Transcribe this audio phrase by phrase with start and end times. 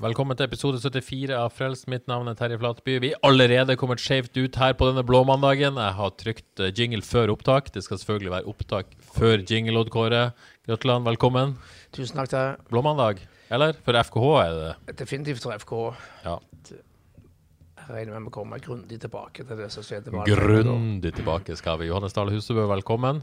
[0.00, 1.84] Velkommen til episode 74 av Frelst.
[1.92, 2.94] Mitt navn er Terje Flateby.
[3.04, 5.76] Vi er allerede kommet skjevt ut her på denne blåmandagen.
[5.76, 7.68] Jeg har trykt eh, jingle før opptak.
[7.74, 10.22] Det skal selvfølgelig være opptak før jingle, Odd Kåre.
[10.64, 11.52] Gratulerer, velkommen.
[11.92, 13.20] Tusen takk til Blåmandag,
[13.52, 13.76] eller?
[13.84, 14.96] For FKH er det.
[15.02, 15.82] definitivt for FKH.
[16.24, 16.38] Ja.
[16.70, 20.16] Jeg regner med vi kommer grundig tilbake til det som skjedde.
[20.32, 21.90] Grundig tilbake skal vi.
[21.92, 23.20] Johannes Dale Husebø, velkommen.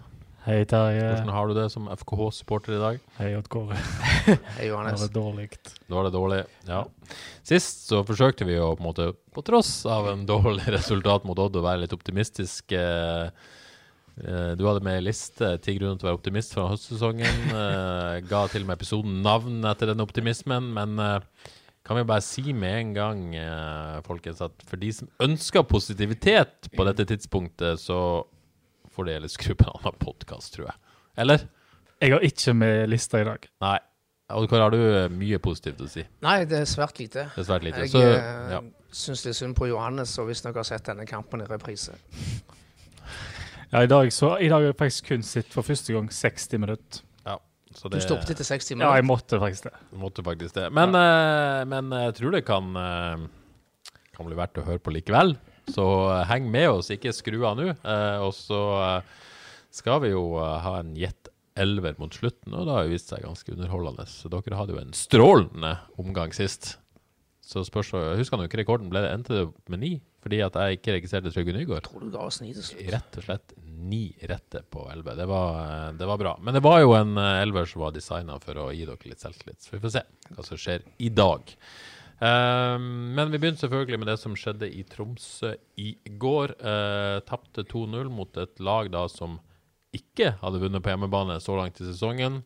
[0.48, 1.02] Hei Terje.
[1.04, 3.00] Hvordan har du det som FKH-supporter i dag?
[3.18, 3.76] Hei Odd Kåre.
[4.28, 5.48] Hei, Det er var dårlig.
[5.92, 6.38] Nå var det dårlig.
[6.70, 6.86] Ja.
[7.44, 11.42] Sist så forsøkte vi å på en måte, på tross av en dårlig resultat mot
[11.44, 12.72] Odd, å være litt optimistisk.
[12.80, 13.28] Eh,
[14.24, 17.44] eh, Du hadde med ei liste ti grunner til å være optimist fra høstsesongen.
[17.58, 20.96] Eh, ga til og med episoden navn etter den optimismen, men
[21.84, 23.28] kan vi bare si med en gang,
[24.08, 28.00] folkens, at for de som ønsker positivitet på dette tidspunktet, så
[28.98, 30.80] får de heller skru på en annen podkast, tror jeg.
[31.22, 31.46] Eller?
[32.02, 33.46] Jeg har ikke med lista i dag.
[33.64, 33.78] Nei.
[34.38, 36.04] Oddkar, har du eh, mye positivt å si?
[36.26, 37.30] Nei, det er svært lite.
[37.32, 37.86] Det er svært lite.
[37.86, 38.60] Jeg Så, eh, ja.
[38.92, 41.96] syns det er synd på Johannes, og hvis dere har sett denne kampen i reprise.
[43.68, 46.62] Ja, i dag, så, I dag har jeg faktisk kun sett for første gang 60
[46.64, 47.02] minutter.
[47.76, 48.88] Så Du stoppet etter 60 minutter?
[48.88, 49.74] Ja, jeg måtte faktisk det.
[50.00, 50.70] måtte faktisk det.
[50.74, 52.70] Men, eh, men jeg tror det kan,
[54.16, 55.36] kan bli verdt å høre på likevel.
[55.72, 57.72] Så eh, heng med oss, ikke skru av nå.
[57.76, 59.16] Eh, og så eh,
[59.76, 63.24] skal vi jo ha en gjett elver mot slutten, og det har jo vist seg
[63.26, 64.06] ganske underholdende.
[64.10, 66.76] Så dere hadde jo en strålende omgang sist.
[67.48, 68.90] Så spørs Jeg husker ikke rekorden.
[68.92, 69.92] Ble det endte det med ni?
[70.24, 71.86] Fordi at jeg ikke registrerte Trygve Nygaard.
[71.88, 72.82] Tror du ga oss ni til slutt?
[72.92, 73.54] Rett og slett
[73.88, 75.16] ni rette på 11.
[75.16, 76.34] Det var, det var bra.
[76.44, 79.64] Men det var jo en elver som var designa for å gi dere litt selvtillit.
[79.64, 80.04] Så vi får se
[80.34, 81.56] hva som skjer i dag.
[82.20, 86.56] Ehm, men vi begynte selvfølgelig med det som skjedde i Tromsø i går.
[86.62, 89.38] Uh, Tapte 2-0 mot et lag da som
[89.96, 92.42] ikke hadde vunnet på hjemmebane så langt i sesongen.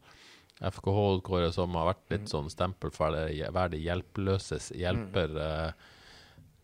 [0.61, 5.33] FKH Kåre, som har vært litt sånn stempel for være det hjelpeløses hjelper.
[5.41, 5.87] eh,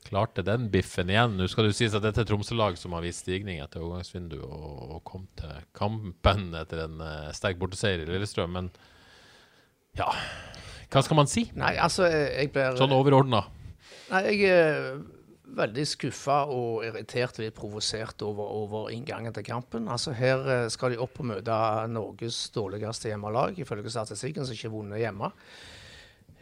[0.07, 1.34] klarte den biffen igjen.
[1.35, 4.45] Nå skal det jo sies at dette er Tromsø-lag som har vist stigning etter overgangsvinduet
[4.45, 8.69] og, og kom til kampen etter en eh, sterk borteseier i Lillestrøm, men
[9.97, 10.12] ja
[10.93, 11.49] Hva skal man si?
[11.59, 13.43] Nei, altså, jeg blir Sånn overordna.
[14.11, 14.91] Nei, jeg er
[15.57, 19.87] veldig skuffa og irritert og litt provosert over, over inngangen til kampen.
[19.91, 21.57] Altså, her eh, skal de opp og møte
[21.91, 25.31] Norges dårligste hjemmelag, ifølge statistikken, som ikke har vunnet hjemme.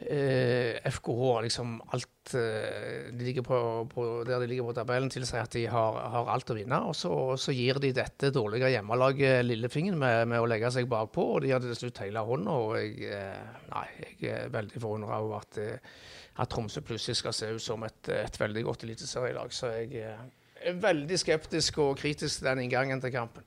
[0.05, 3.57] Eh, FKH har liksom alt eh, de ligger på,
[3.89, 6.79] på, Der de ligger på tabellen, tilsier at de har, har alt å vinne.
[6.89, 7.11] Og så,
[7.41, 11.55] så gir de dette dårlige hjemmelaget lillefingeren med, med å legge seg bakpå, og de
[11.55, 12.59] hadde til slutt hele hånda.
[12.67, 13.85] Og jeg, eh, nei,
[14.21, 15.99] jeg er veldig forundra over at, eh,
[16.43, 19.53] at Tromsø plutselig skal se ut som et, et veldig godt eliteserielag.
[19.55, 20.25] Så jeg eh,
[20.69, 23.45] er veldig skeptisk og kritisk til den inngangen til kampen.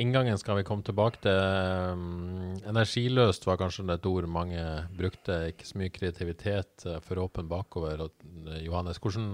[0.00, 1.36] Inngangen skal vi komme tilbake til.
[1.92, 4.62] Um, energiløst var kanskje et ord mange
[4.96, 5.36] brukte.
[5.52, 8.06] Ikke så mye kreativitet, uh, for åpen bakover.
[8.06, 9.28] Uh, Johannes, hvordan,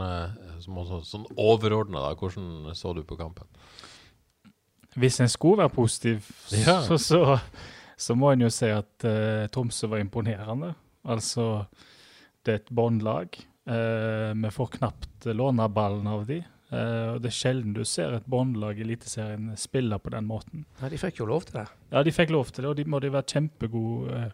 [0.65, 3.47] som også, sånn overordna, hvordan så du på kampen?
[4.99, 6.27] Hvis en skulle være positiv,
[6.67, 6.81] Ja.
[6.83, 7.39] så, så,
[7.97, 10.75] så må en jo si at uh, Tromsø var imponerende.
[11.09, 11.67] Altså,
[12.45, 13.39] det er et båndlag.
[13.69, 16.43] Uh, vi får knapt låne ballen av de.
[16.71, 20.67] Eh, Det er sjelden du ser et båndlag i Eliteserien spille på den måten.
[20.83, 21.67] Ja, De fikk jo lov til det.
[21.93, 24.31] Ja, de fikk lov til det, og de måtte være kjempegode eh,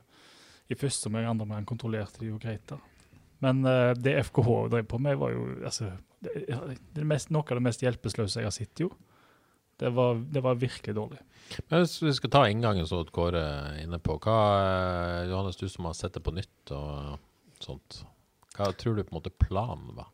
[0.70, 1.28] i første omgang.
[1.30, 2.66] Andre omgang kontrollerte de jo greit.
[2.66, 2.78] da.
[3.44, 5.92] Men eh, det FKH drev på med, var jo altså,
[6.24, 6.46] det,
[6.96, 8.80] det mest, noe av det mest hjelpeløse jeg har sett.
[8.80, 8.90] jo.
[9.76, 11.18] Det var, det var virkelig dårlig.
[11.68, 14.36] Men Hvis vi skal ta inngangen som Kåre er inne på, hva,
[15.28, 17.18] Johannes, du som har sett det på nytt og
[17.62, 18.04] sånt,
[18.54, 20.12] hva tror du på en måte planen var?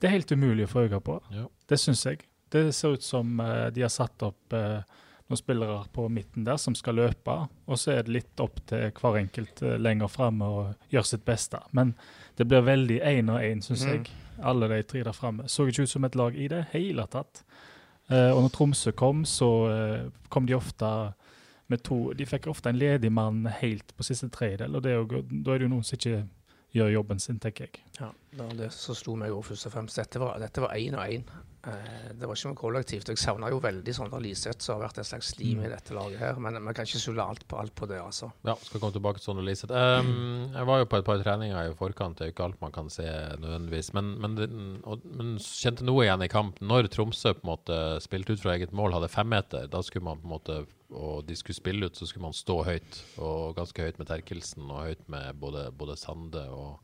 [0.00, 1.18] Det er helt umulig å få øye på.
[1.34, 1.48] Ja.
[1.68, 2.22] Det syns jeg.
[2.52, 4.80] Det ser ut som uh, de har satt opp uh,
[5.28, 7.34] noen spillere på midten der som skal løpe,
[7.66, 10.62] og så er det litt opp til hver enkelt uh, lenger framme å
[10.94, 11.60] gjøre sitt beste.
[11.76, 11.92] Men
[12.38, 13.92] det blir veldig én og én, syns Mm.
[13.92, 14.10] jeg.
[14.38, 15.48] Alle de tre der framme.
[15.50, 17.42] Så ikke ut som et lag i det hele tatt.
[18.08, 19.48] Og når Tromsø kom, så
[20.30, 20.86] kom de ofte
[21.68, 25.02] med to De fikk ofte en ledig mann helt på siste tredjedel, og det er
[25.02, 26.22] jo, da er det jo noen som ikke
[26.76, 27.84] gjør jobben sin, tenker jeg.
[27.98, 30.00] Ja, det var det som slo meg òg først og fremst.
[30.00, 31.24] Dette var, dette var én og én.
[31.66, 33.08] Eh, det var ikke noe kollektivt.
[33.10, 36.20] Jeg savna jo veldig Sondre Liseth, som har vært en slags lim i dette laget
[36.20, 36.38] her.
[36.42, 38.30] Men vi kan ikke sulle alt på alt på det, altså.
[38.46, 39.74] Ja, skal komme tilbake til Sondre Liseth.
[39.74, 42.62] Um, jeg var jo på et par treninger i forkant, det er jo ikke alt
[42.62, 43.06] man kan se
[43.42, 43.92] nødvendigvis.
[43.98, 44.38] Men, men,
[44.84, 46.62] og, men kjente noe igjen i kamp.
[46.62, 50.22] Når Tromsø på en måte spilte ut fra eget mål, hadde femmeter, da skulle man
[50.22, 50.60] på en måte
[50.94, 53.00] og de skulle spille ut, så skulle man stå høyt.
[53.20, 56.78] Og ganske høyt med Terkelsen, og høyt med både, både Sande og,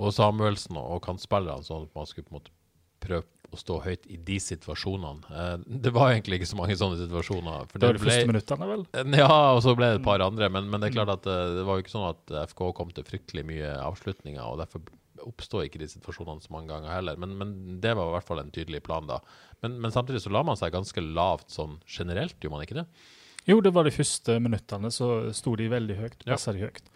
[0.00, 2.54] og Samuelsen og, og kantspillerne, sånn at man skulle på en måte
[3.02, 5.30] prøve å stå høyt i de situasjonene.
[5.30, 7.68] Eh, det var egentlig ikke så mange sånne situasjoner.
[7.70, 8.86] For Det var de første minuttene, vel?
[9.20, 11.56] ja, og så ble det et par andre, men, men det er klart at eh,
[11.60, 14.82] det var jo ikke sånn at FK kom til fryktelig mye avslutninger, og derfor
[15.28, 17.18] oppstod ikke de situasjonene så mange ganger heller.
[17.20, 17.52] Men, men
[17.82, 19.20] det var i hvert fall en tydelig plan da.
[19.64, 22.86] Men, men samtidig så la man seg ganske lavt sånn generelt, gjorde man ikke det?
[23.46, 26.36] Jo, det var de første minuttene, så sto de veldig høyt, Ja.
[26.36, 26.88] de høyt.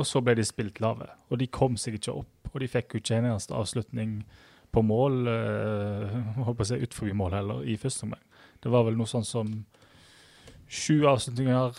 [0.00, 2.48] Og så ble de spilt lave, og de kom seg ikke opp.
[2.54, 4.22] Og de fikk jo ikke en eneste avslutning
[4.72, 8.22] på mål, øh, holdt på å si utenfor mål heller, i første omgang.
[8.64, 9.52] Det var vel noe sånn som
[10.72, 11.76] sju avslutninger,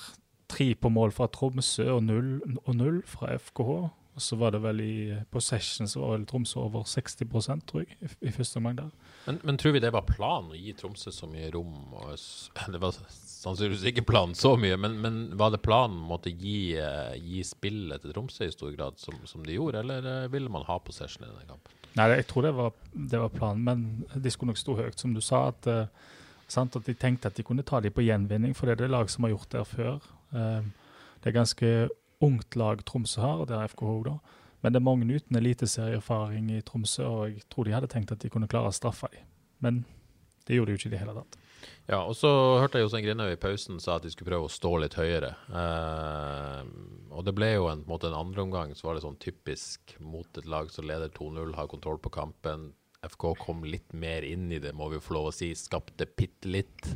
[0.53, 2.35] tre på mål fra Tromsø og null,
[2.67, 3.89] og null fra FKH.
[4.13, 4.95] Og så var det vel i
[5.33, 8.91] possession så var vel Tromsø over 60 tror jeg, i, i første omgang der.
[9.25, 11.73] Men, men tror vi det var planen å gi Tromsø så mye rom?
[11.97, 12.11] Og,
[12.75, 16.75] det var sannsynligvis ikke planen så mye, men, men var det planen å måtte gi,
[16.77, 20.51] eh, gi spillet til Tromsø i stor grad, som, som de gjorde, eller eh, ville
[20.53, 21.79] man ha possession i denne kampen?
[21.97, 25.17] Nei, jeg tror det var, det var planen, men de skulle nok stå høyt, som
[25.17, 25.47] du sa.
[25.55, 26.13] At, eh,
[26.51, 28.93] sant, at de tenkte at de kunne ta dem på gjenvinning, for det er det
[28.93, 29.99] lag som har gjort det før.
[30.33, 31.67] Det er ganske
[32.23, 34.17] ungt lag Tromsø har, og det er FKH da.
[34.63, 38.23] Men det er mange uten eliteserieerfaring i Tromsø, og jeg tror de hadde tenkt at
[38.23, 39.27] de kunne klare å straffe dem.
[39.63, 39.81] Men
[40.47, 41.39] det gjorde de jo ikke i det hele tatt.
[41.87, 42.29] Ja, og så
[42.59, 45.33] hørte jeg Jostein Grindhaug i pausen sa at de skulle prøve å stå litt høyere.
[45.59, 46.61] Eh,
[47.11, 49.95] og det ble jo en, på en måte en andreomgang, så var det sånn typisk
[50.03, 52.71] mot et lag som leder 2-0, har kontroll på kampen.
[53.03, 55.51] FK kom litt mer inn i det, må vi få lov å si.
[55.59, 56.87] Skapte bitte litt.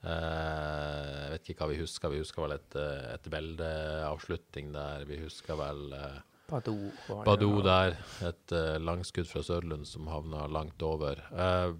[0.00, 2.12] Eh, jeg vet ikke hva vi husker.
[2.12, 5.04] Vi husker vel et, eh, et veldeavslutning der.
[5.08, 6.20] Vi husker vel eh,
[6.50, 6.90] Badou.
[7.06, 7.94] Badou der,
[8.26, 11.20] et langskudd fra Sørlund som havna langt over.
[11.30, 11.76] Eh,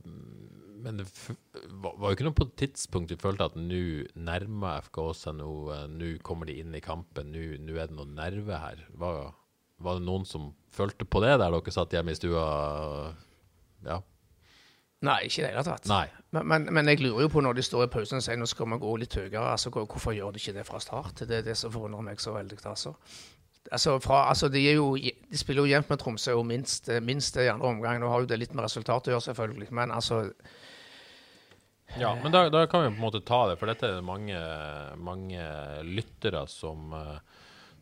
[0.81, 1.33] men det f
[1.83, 5.37] var var jo ikke noe på et tidspunkt vi følte at nå nærmer FK seg
[5.41, 8.87] noe, nå kommer de inn i kampen, nå er det noe nerve her.
[9.03, 9.21] Var,
[9.83, 12.47] var det noen som følte på det der dere satt hjemme i stua?
[13.85, 14.01] Ja.
[15.05, 15.89] Nei, ikke i det hele tatt.
[15.91, 16.07] Nei.
[16.31, 18.47] Men, men, men jeg lurer jo på når de står i pausen og sier nå
[18.47, 21.25] skal vi gå litt høyere, altså hvorfor gjør de ikke det fra start?
[21.27, 22.59] Det er det som forundrer meg så veldig.
[22.71, 22.95] altså.
[23.71, 27.51] Altså, fra, altså de, jo, de spiller jo jevnt med Tromsø og minst, minst i
[27.51, 28.01] andre omgang.
[28.01, 30.25] Nå har jo det litt med resultat å gjøre, selvfølgelig, men altså
[31.99, 34.07] Ja, men da, da kan vi på en måte ta det, for dette er det
[34.07, 34.39] mange,
[35.03, 35.45] mange
[35.83, 37.30] lyttere som, eh,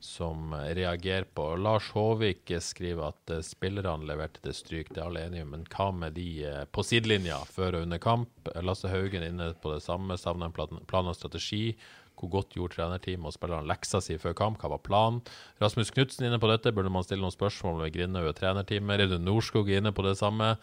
[0.01, 1.45] som reagerer på.
[1.57, 5.65] Lars Håvik skriver at eh, spillerne leverte til stryk, det er alle enige om, men
[5.73, 8.53] hva med de eh, på sidelinja før og under kamp?
[8.63, 11.73] Lasse Haugen inne på det samme, savner en plan, og strategi.
[12.19, 14.59] Hvor godt gjorde trenerteamet og spillerne leksa si før kamp?
[14.59, 15.21] Hva var planen?
[15.63, 16.73] Rasmus Knutsen inne på dette.
[16.75, 18.99] Burde man stille noen spørsmål ved Grindhaug og trenerteamet?
[18.99, 20.57] Reidun Norskog inne på det samme.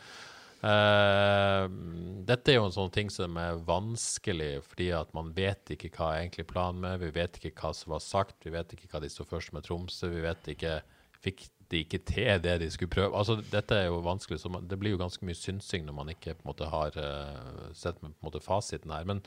[0.65, 1.65] Eh,
[2.25, 6.13] dette er jo en sånn ting som er vanskelig, fordi at man vet ikke hva
[6.13, 7.03] er egentlig planen med.
[7.03, 9.67] Vi vet ikke hva som var sagt, vi vet ikke hva de sto først med
[9.67, 10.09] Tromsø.
[10.13, 10.79] Vi vet ikke
[11.25, 13.15] Fikk de ikke til det de skulle prøve?
[13.17, 16.12] Altså, Dette er jo vanskelig, så man, det blir jo ganske mye synsing når man
[16.13, 19.07] ikke på en måte har uh, sett på en måte fasiten her.
[19.10, 19.22] Men,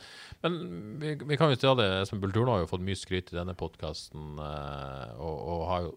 [0.45, 0.59] men
[1.03, 3.57] vi, vi kan jo si det, Espen Bulturno har jo fått mye skryt i denne
[3.59, 4.39] podkasten.
[4.39, 5.93] og, og har jo,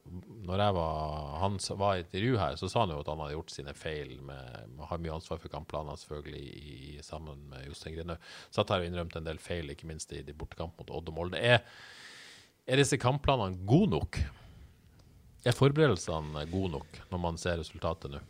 [0.48, 3.38] når jeg var, han var i intervju her, så sa han jo at han hadde
[3.38, 4.18] gjort sine feil.
[4.26, 8.30] med, Har mye ansvar for kampplanene, selvfølgelig, i, i, sammen med Jostein Grinaud.
[8.50, 11.18] Satt her og innrømte en del feil, ikke minst i de bortekamp mot Odd og
[11.18, 11.42] Molde.
[11.42, 11.62] Er,
[12.68, 14.22] er disse kampplanene gode nok?
[15.42, 18.22] Er forberedelsene gode nok når man ser resultatet nå?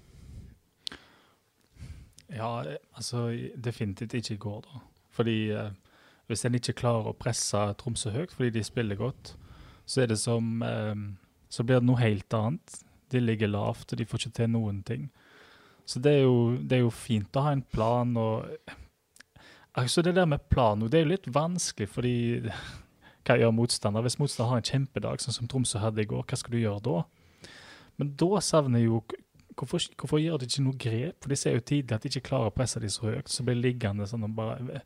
[2.31, 4.83] Ja, eh, altså definitivt ikke i går, da.
[5.11, 5.73] Fordi eh,
[6.31, 9.33] hvis en ikke klarer å presse Tromsø høyt fordi de spiller godt,
[9.85, 10.95] så som eh,
[11.51, 12.77] Så blir det noe helt annet.
[13.11, 15.09] De ligger lavt, og de får ikke til noen ting.
[15.85, 18.47] Så det er jo, det er jo fint å ha en plan og
[19.73, 22.15] Altså Det der med plan det er jo litt vanskelig, fordi
[23.27, 24.05] hva gjør motstander?
[24.05, 26.83] Hvis motstander har en kjempedag, sånn som Tromsø hadde i går, hva skal du gjøre
[26.87, 27.01] da?
[28.01, 29.03] Men da savner jeg jo
[29.59, 31.17] Hvorfor, hvorfor gjør de ikke noe grep?
[31.21, 33.27] For de ser jo tidlig at de ikke klarer å presse de så høyt.
[33.29, 34.79] Så blir de liggende sånn, bare,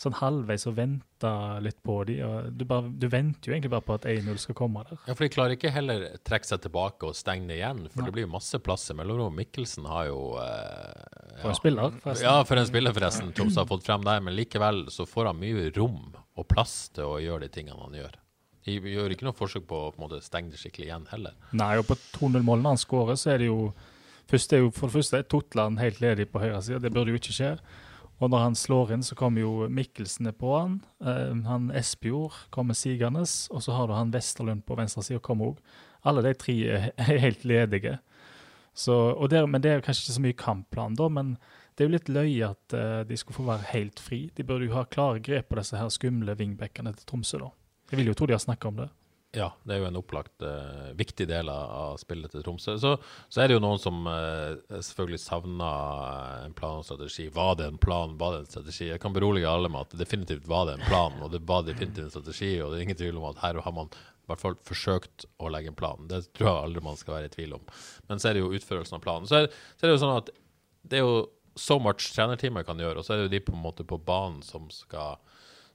[0.00, 2.16] sånn halvveis og vente litt på de.
[2.48, 4.98] Du, bare, du venter jo egentlig bare på at 1-0 skal komme der.
[5.04, 8.08] Ja, for De klarer ikke heller trekke seg tilbake og stenge det igjen, for Nei.
[8.08, 9.36] det blir jo masse plass i mellomrom.
[9.36, 12.26] Mikkelsen har jo eh, For en spiller, forresten.
[12.26, 13.34] Ja, for en spiller, forresten.
[13.36, 17.08] Tromsø har fått frem der, men likevel så får han mye rom og plass til
[17.08, 18.16] å gjøre de tingene han gjør.
[18.66, 21.36] De gjør ikke noe forsøk på å på måte, stenge det skikkelig igjen heller.
[21.56, 23.70] Nei, og på 2-0-målene han skårer, så er det jo
[24.26, 27.14] først er jo, For det første er Totland helt ledig på høyre side, det burde
[27.14, 27.52] jo ikke skje.
[28.16, 30.78] Og når han slår inn, så kommer jo Mikkelsen på han.
[31.04, 35.52] Uh, han Espejord kommer sigende, og så har du han Vesterlund på venstre side kommer
[35.52, 35.60] òg.
[36.06, 37.98] Alle de tre er helt ledige.
[38.76, 41.36] Så, der, men Det er kanskje ikke så mye kampplan, da, men
[41.76, 44.26] det er jo litt løye at uh, de skulle få være helt fri.
[44.36, 47.42] De burde jo ha klare grep på disse her skumle vingbekkene til Tromsø.
[47.42, 47.50] da.
[47.92, 48.88] Jeg vil jo tro de har snakka om det.
[49.36, 52.78] Ja, det er jo en opplagt uh, viktig del av, spillet til Tromsø.
[52.80, 52.94] Så,
[53.28, 57.28] så, er det jo noen som uh, selvfølgelig savner en plan og strategi.
[57.34, 58.88] Var det en plan, var det en strategi?
[58.88, 62.06] Jeg kan berolige alle med at definitivt var det en plan, og det var definitivt
[62.06, 62.54] en strategi.
[62.62, 65.52] Og det er ingen tvil om at her har man i hvert fall forsøkt å
[65.52, 66.08] legge en plan.
[66.08, 67.68] Det tror jeg aldri man skal være i tvil om.
[68.08, 69.28] Men så er det jo utførelsen av planen.
[69.28, 70.32] Så er, så er det jo sånn at
[70.86, 71.20] det er jo
[71.56, 73.98] så much trenerteamet kan gjøre, og så er det jo de på en måte på
[73.98, 75.18] banen som skal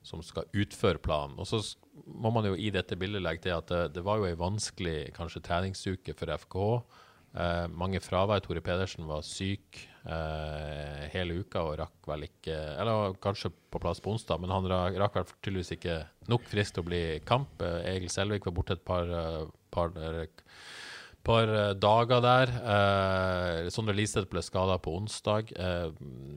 [0.02, 1.38] som skal utføre planen.
[1.38, 1.60] Og så
[2.06, 5.12] må man jo i dette bildet legge til at det, det var jo ei vanskelig
[5.14, 6.66] kanskje treningsuke for FKH.
[7.32, 8.42] Eh, mange fravær.
[8.44, 14.02] Tore Pedersen var syk eh, hele uka og rakk vel ikke Eller kanskje på plass
[14.04, 17.62] på onsdag, men han rakk, vel tydeligvis ikke nok frisk til å bli i kamp.
[17.64, 19.96] Eh, Egil Selvik var borte et par, eh, par
[21.24, 22.52] par eh, dager der.
[22.74, 25.52] Eh, Sondre Liseth ble skada på onsdag.
[25.54, 25.88] Eh,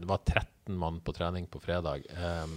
[0.00, 2.06] det var 13 mann på trening på fredag.
[2.08, 2.54] Eh,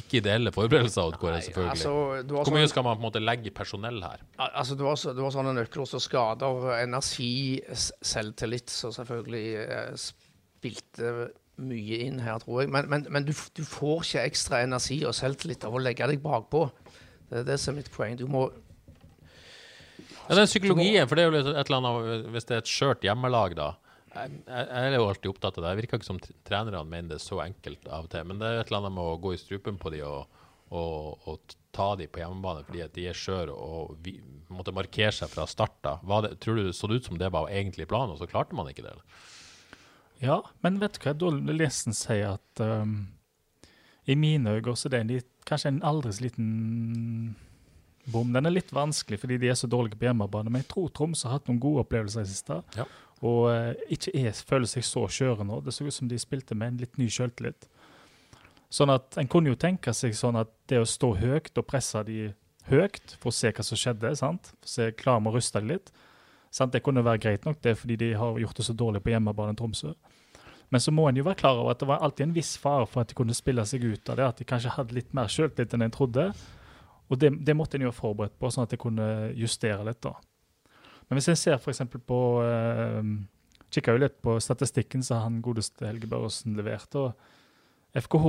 [0.00, 1.74] ikke ideelle forberedelser, Oddgård, selvfølgelig.
[1.76, 1.92] Altså,
[2.28, 4.24] Hvor mye sånn, skal man på en måte legge personell her?
[4.38, 11.14] Altså, Du har, du har sånne nøkler som skader energi, selvtillit, som selvfølgelig eh, spilte
[11.62, 12.72] mye inn her, tror jeg.
[12.72, 16.22] Men, men, men du, du, får ikke ekstra energi og selvtillit av å legge deg
[16.24, 16.66] bakpå.
[17.28, 18.16] Det er det som er mitt poeng.
[18.18, 18.46] Du må
[20.28, 23.06] ja, den psykologien, for det er jo et eller annet Hvis det er et skjørt
[23.06, 23.72] hjemmelag, da.
[24.12, 25.70] Jeg, jeg, er jo alltid opptatt av det.
[25.70, 28.28] Det virker ikke som trenerne mener det er så enkelt av og til.
[28.28, 31.28] Men det er et eller annet med å gå i strupen på de og, og,
[31.30, 34.18] og ta de på hjemmebane fordi at de er skjøre og vi,
[34.52, 35.78] måtte markere seg fra start.
[35.84, 35.96] da.
[36.42, 38.68] Tror du det så det ut som det var egentlig planen, og så klarte man
[38.68, 38.92] ikke det?
[38.92, 39.28] Eller?
[40.22, 41.16] Ja, men vet du hva?
[41.18, 42.98] Da vil jeg si at um,
[44.06, 46.52] i mine øyne så er det en litt, kanskje en aldri så liten
[48.06, 48.32] bom.
[48.34, 51.28] Den er litt vanskelig fordi de er så dårlige på hjemmebane, men jeg tror Tromsø
[51.28, 52.58] har hatt noen gode opplevelser i siste.
[52.78, 52.86] Ja.
[53.22, 55.60] Og uh, ikke er, føler seg så skjøre nå.
[55.62, 57.68] Det så ut som de spilte med en litt ny sjøltillit.
[58.72, 62.00] Sånn at En kunne jo tenke seg sånn at det å stå høyt og presse
[62.08, 62.32] de
[62.70, 64.54] høyt for å se hva som skjedde, sant?
[64.56, 65.92] for å se klarer vi å ruste de litt,
[66.50, 66.72] sant?
[66.72, 69.12] det kunne være greit nok, det er fordi de har gjort det så dårlig på
[69.12, 69.92] hjemmebane Tromsø.
[70.72, 72.86] Men så må en jo være klar over at det var alltid en viss fare
[72.88, 74.24] for at de kunne spille seg ut av det.
[74.24, 76.30] At de kanskje hadde litt mer sjøltillit enn en trodde.
[77.12, 80.00] Og det, det måtte en jo ha forberedt på, sånn at jeg kunne justere litt.
[80.00, 80.16] da.
[81.08, 81.84] Men hvis en ser f.eks.
[82.08, 83.02] på eh,
[83.72, 87.06] Kikka jo litt på statistikken som han godeste Helge Børresen leverte.
[87.06, 88.26] og FKH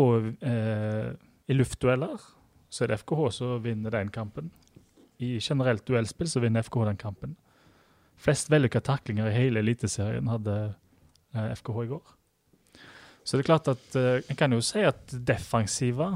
[0.48, 1.10] eh,
[1.52, 2.20] i luftdueller
[2.74, 4.50] så er det FKH som vinner den kampen.
[5.20, 7.36] I generelt duellspill så vinner FKH den kampen.
[8.18, 10.56] Flest vellykka taklinger i hele Eliteserien hadde
[11.36, 12.16] eh, FKH i går.
[13.24, 16.10] Så det er klart at eh, en kan jo si at defensiva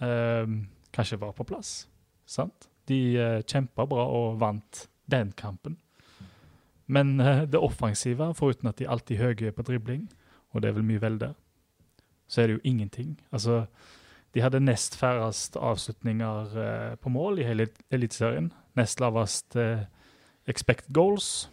[0.00, 0.46] eh,
[0.94, 1.82] kanskje var på plass.
[2.28, 2.68] Sant?
[2.88, 5.78] De uh, kjempa bra og vant den kampen.
[6.88, 10.08] Men uh, det offensive, foruten at de alltid er høye på dribling,
[10.52, 11.36] og det er vel mye vel der,
[12.28, 13.16] så er det jo ingenting.
[13.32, 13.64] Altså,
[14.34, 18.52] de hadde nest færrest avslutninger uh, på mål i hele Eliteserien.
[18.76, 19.84] Nest lavest uh,
[20.46, 21.50] expect goals.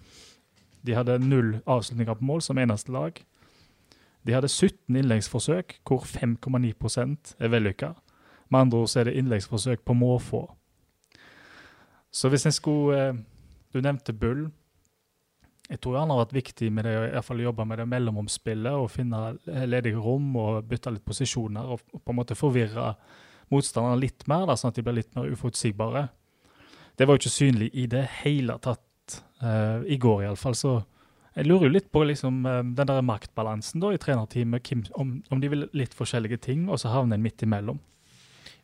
[0.85, 3.23] De hadde null avslutninger på mål som eneste lag.
[4.27, 7.93] De hadde 17 innleggsforsøk, hvor 5,9 er vellykka.
[8.49, 10.45] Med andre ord så er det innleggsforsøk på måfå.
[12.15, 13.17] Så hvis en skulle eh,
[13.75, 14.45] Du nevnte Bull.
[15.67, 18.71] Jeg tror han har vært viktig med det, i hvert fall jobbe med det mellomomspillet.
[18.71, 19.33] og finne
[19.65, 22.93] ledige rom og bytte litt posisjoner og på en måte forvirre
[23.51, 26.05] motstanderne litt mer, da, sånn at de blir litt mer uforutsigbare.
[26.95, 30.55] Det var jo ikke synlig i det hele tatt uh, i går, iallfall.
[30.55, 30.75] Så
[31.35, 32.45] jeg lurer jo litt på liksom,
[32.77, 36.93] den der maktbalansen da, i trenerteamet, om, om, de vil litt forskjellige ting, og så
[36.93, 37.81] havner en midt imellom.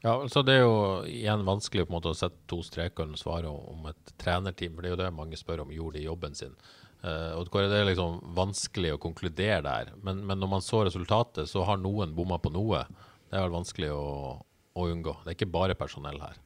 [0.01, 3.19] Ja, altså Det er jo igjen vanskelig på en måte å sette to streker under
[3.21, 4.73] svaret om et trenerteam.
[4.73, 6.55] for Det er jo det mange spør om gjorde de jobben sin.
[7.03, 9.93] Uh, og Det er liksom vanskelig å konkludere der.
[10.01, 12.83] Men, men, når man så resultatet, så har noen bomma på noe.
[13.29, 14.41] Det er vel vanskelig å,
[14.73, 15.19] å, unngå.
[15.21, 16.37] Det er ikke bare personell her.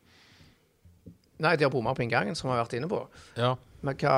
[1.39, 3.01] Nei, de har bomma på inngangen, som vi har vært inne på.
[3.39, 3.55] Ja.
[3.83, 4.15] Men hva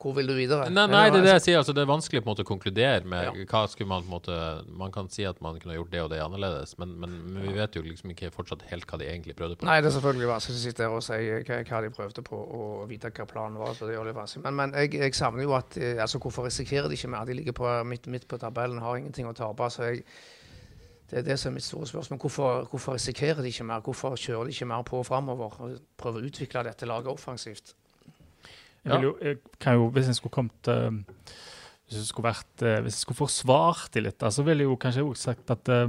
[0.00, 0.70] hvor vil du videre?
[0.72, 1.58] Nei, nei, det er det jeg sier.
[1.60, 3.32] Altså, det er vanskelig på en måte å konkludere med ja.
[3.50, 4.36] hva skulle man på en måte
[4.80, 7.52] Man kan si at man kunne gjort det og det annerledes, men, men, men vi
[7.58, 9.68] vet jo liksom ikke fortsatt helt hva de egentlig prøvde på.
[9.68, 12.40] Nei, det er selvfølgelig vanskelig å sitte der og si hva, hva, de prøvde på,
[12.60, 13.74] og vite hva planen var.
[13.76, 14.44] så det gjør det vanskelig.
[14.46, 17.28] Men, men jeg, jeg, savner jo at eh, altså Hvorfor risikerer de ikke mer?
[17.28, 19.68] De ligger på, midt, midt på tabellen, har ingenting å tape.
[19.68, 20.06] så jeg
[21.10, 22.22] Det er det som er mitt store spørsmål.
[22.24, 23.84] Hvorfor, hvorfor risikerer de ikke mer?
[23.84, 27.74] Hvorfor kjører de ikke mer på framover og prøver å utvikle dette laget offensivt?
[28.84, 30.90] Jeg, jo, jeg kan jo, Hvis jeg skulle kommet eh,
[31.86, 34.76] Hvis jeg skulle vært eh, Hvis jeg skulle forsvart det litt, så ville jeg jo
[34.80, 35.88] kanskje også sagt at eh,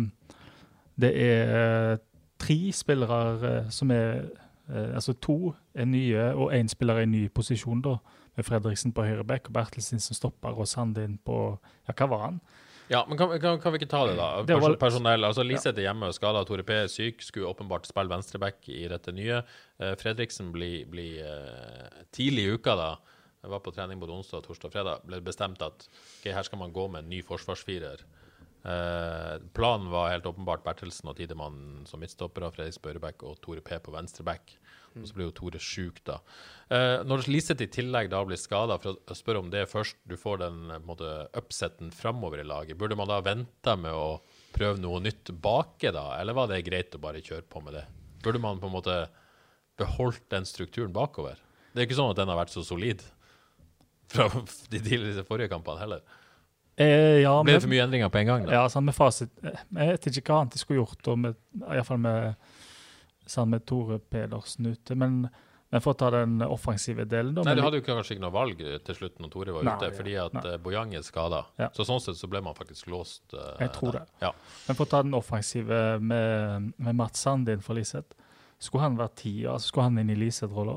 [1.01, 2.01] det er
[2.37, 4.27] tre spillere som er
[4.71, 7.97] Altså to er nye, og én spiller i ny posisjon, da.
[8.37, 11.57] Med Fredriksen på høyre back og Bertelsen som stopper, og Sandin på
[11.87, 12.37] Ja, hva var han?
[12.91, 14.41] Ja, men kan, kan, kan vi ikke ta det, da?
[14.43, 15.23] Person, personell.
[15.23, 16.41] altså Liseth er hjemme og skada.
[16.47, 19.37] Tore P er syk, skulle åpenbart spille venstreback i dette nye.
[19.79, 22.89] Eh, Fredriksen blir bli, eh, tidlig i uka, da.
[23.41, 25.05] Jeg var på trening både onsdag, torsdag og fredag.
[25.07, 28.03] Ble bestemt at okay, her skal man gå med en ny forsvarsfirer.
[28.61, 33.79] Uh, planen var helt åpenbart Bertelsen og Tidemann som midtstoppere, Fredrik Spørrebekk og Tore P
[33.81, 34.53] på venstreback.
[34.99, 36.17] Og så blir jo Tore sjuk, da.
[36.71, 40.17] Eh, når Liseth i tillegg da blir skada, for å spørre om det først, du
[40.19, 44.19] får den eh, måte, upseten framover i laget, burde man da vente med å
[44.55, 46.09] prøve noe nytt bake, da?
[46.19, 47.85] Eller var det greit å bare kjøre på med det?
[48.25, 48.97] Burde man på en måte
[49.79, 51.39] beholdt den strukturen bakover?
[51.71, 53.03] Det er ikke sånn at den har vært så solid
[54.11, 54.27] fra
[54.71, 56.03] de tidligere forrige kampene heller.
[56.79, 58.45] Eh, ja, Ble det for mye endringer på en gang?
[58.47, 58.53] da?
[58.61, 61.39] Ja, sånn med fasit eh, Jeg vet ikke hva annet de skulle gjort, og med,
[61.59, 62.51] i hvert fall med,
[63.31, 64.95] sånn med Tore Pedersen ute.
[64.99, 65.21] Men,
[65.71, 68.35] men for å ta den offensive delen, da Nei, Du hadde jo kanskje ikke noe
[68.35, 70.43] valg til slutt når Tore var Nei, ute, fordi at nei.
[70.51, 71.45] eh, Bojang er skada.
[71.61, 71.69] Ja.
[71.77, 73.23] Så sånn sett så ble man faktisk låst.
[73.33, 74.05] Uh, Jeg tror der.
[74.09, 74.25] det.
[74.27, 74.33] Ja.
[74.67, 78.17] Men for å ta den offensive med, med Mats Sandin for Liseth.
[78.61, 80.75] Skulle han vært tier, altså skulle han inn i Liseth-rolla?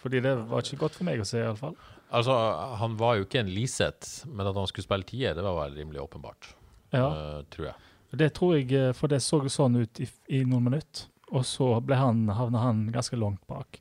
[0.00, 1.74] Fordi det var ikke godt for meg å se, iallfall.
[2.14, 2.32] Altså,
[2.80, 5.74] han var jo ikke en Liseth, men at han skulle spille tier, det var vel
[5.80, 6.52] rimelig åpenbart.
[6.94, 7.08] Ja.
[7.10, 7.76] Uh, tror jeg.
[8.16, 10.06] Det tror jeg, eh, for det så sånn ut i,
[10.38, 11.08] i noen minutter.
[11.34, 13.80] Og så ble han, havna han ganske langt bak.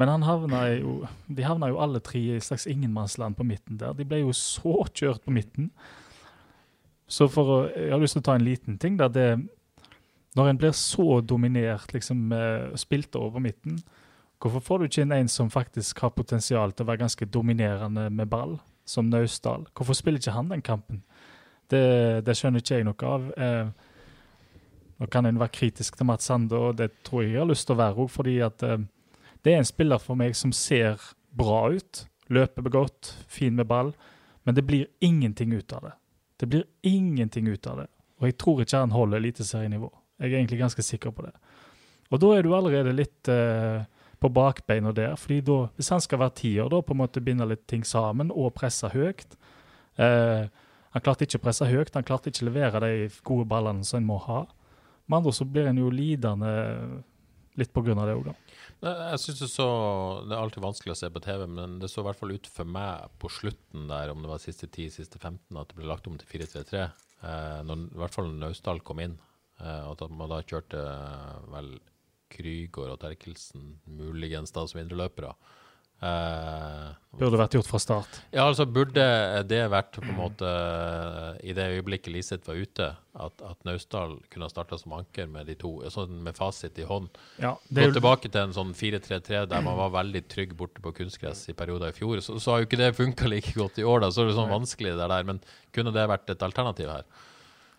[0.00, 0.94] Men han havna jo,
[1.28, 3.92] de havna jo alle tre i slags ingenmannsland på midten der.
[3.96, 5.68] De ble jo så kjørt på midten.
[7.10, 9.30] Så for å, jeg har lyst til å ta en liten ting der det
[10.38, 13.80] Når en blir så dominert, liksom eh, spilt over midten,
[14.38, 18.04] hvorfor får du ikke inn en som faktisk har potensial til å være ganske dominerende
[18.14, 18.54] med ball,
[18.86, 19.66] som Naustdal?
[19.74, 21.02] Hvorfor spiller ikke han den kampen?
[21.66, 23.26] Det, det skjønner ikke jeg noe av.
[23.34, 23.89] Eh,
[25.00, 27.66] nå kan en være kritisk til Mats Sande, og det tror jeg jeg har lyst
[27.68, 28.82] til å være òg, fordi at eh,
[29.44, 31.00] det er en spiller for meg som ser
[31.36, 33.94] bra ut, løper godt, fin med ball,
[34.44, 35.94] men det blir ingenting ut av det.
[36.40, 37.88] Det blir ingenting ut av det.
[38.20, 39.88] Og jeg tror ikke han holder eliteserienivå.
[40.20, 41.32] Jeg er egentlig ganske sikker på det.
[42.10, 43.82] Og da er du allerede litt eh,
[44.20, 47.46] på bakbeina der, fordi da, hvis han skal være tier, da på en måte binde
[47.48, 49.38] litt ting sammen og presse høyt
[49.96, 50.50] eh,
[50.90, 54.00] Han klarte ikke å presse høyt, han klarte ikke å levere de gode ballene som
[54.00, 54.40] en må ha.
[55.10, 56.50] Med andre så blir en jo lidende
[57.58, 58.34] litt av det òg, da.
[58.80, 59.66] Jeg synes det så
[60.24, 62.46] Det er alltid vanskelig å se på TV, men det så i hvert fall ut
[62.48, 65.90] for meg på slutten der, om det var siste 10, siste 15, at det ble
[65.90, 66.86] lagt om til 4-3-3.
[67.20, 69.18] Eh, når, I hvert fall når Naustdal kom inn,
[69.60, 71.74] eh, at man da kjørte eh, vel
[72.30, 75.34] Krygård og Terkelsen muligens da som indreløpere.
[75.34, 75.59] Eh,
[76.00, 78.20] Burde vært gjort fra start.
[78.32, 79.02] ja, altså Burde
[79.50, 80.50] det vært på en måte
[81.44, 82.86] i det øyeblikket Liseth var ute,
[83.20, 86.86] at, at Naustdal kunne ha starta som anker med de to, sånn med fasit i
[86.88, 87.10] hånd?
[87.42, 91.48] Ja, Gå tilbake til en sånn 4-3-3 der man var veldig trygg borte på kunstgress
[91.52, 94.06] i perioder i fjor, så, så har jo ikke det funka like godt i år.
[94.06, 95.26] da, Så er det sånn vanskelig det der.
[95.26, 95.42] Men
[95.76, 97.04] kunne det vært et alternativ her?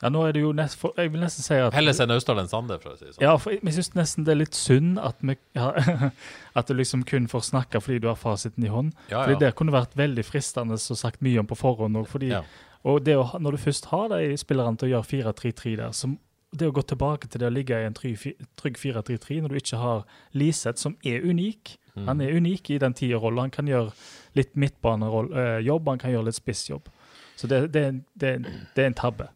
[0.01, 2.41] Ja, nå er det jo nest, for, Jeg vil nesten si at Heller se Naustdal
[2.41, 3.25] enn Sande, for å si det sånn.
[3.25, 5.69] Ja, for jeg, jeg syns nesten det er litt synd at, vi, ja,
[6.59, 8.95] at du liksom kun får snakke fordi du har fasiten i hånd.
[9.11, 9.37] Ja, Fordi.
[9.43, 11.99] Det kunne vært veldig fristende å sagt mye om på forhånd.
[12.01, 12.43] Og, fordi, Ja.
[12.83, 16.13] og det å, når du først har de spillerne til å gjøre 4-3-3 der, så
[16.51, 18.17] det å gå tilbake til det å ligge i en trygg
[18.59, 20.01] trygg 4-3-3 når du ikke har
[20.35, 22.07] Liseth, som er unik Mm.
[22.07, 23.39] Han er unik i den tierrollen.
[23.39, 23.91] Han kan gjøre
[24.37, 26.87] litt midtbanejobb, han kan gjøre litt spissjobb.
[27.35, 27.85] Så det, det,
[28.15, 28.31] det,
[28.75, 29.27] det er en tabbe.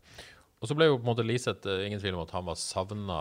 [0.61, 2.59] Og så ble jo på en måte Liseth eh, ingen tvil om at han var
[2.59, 3.19] savna.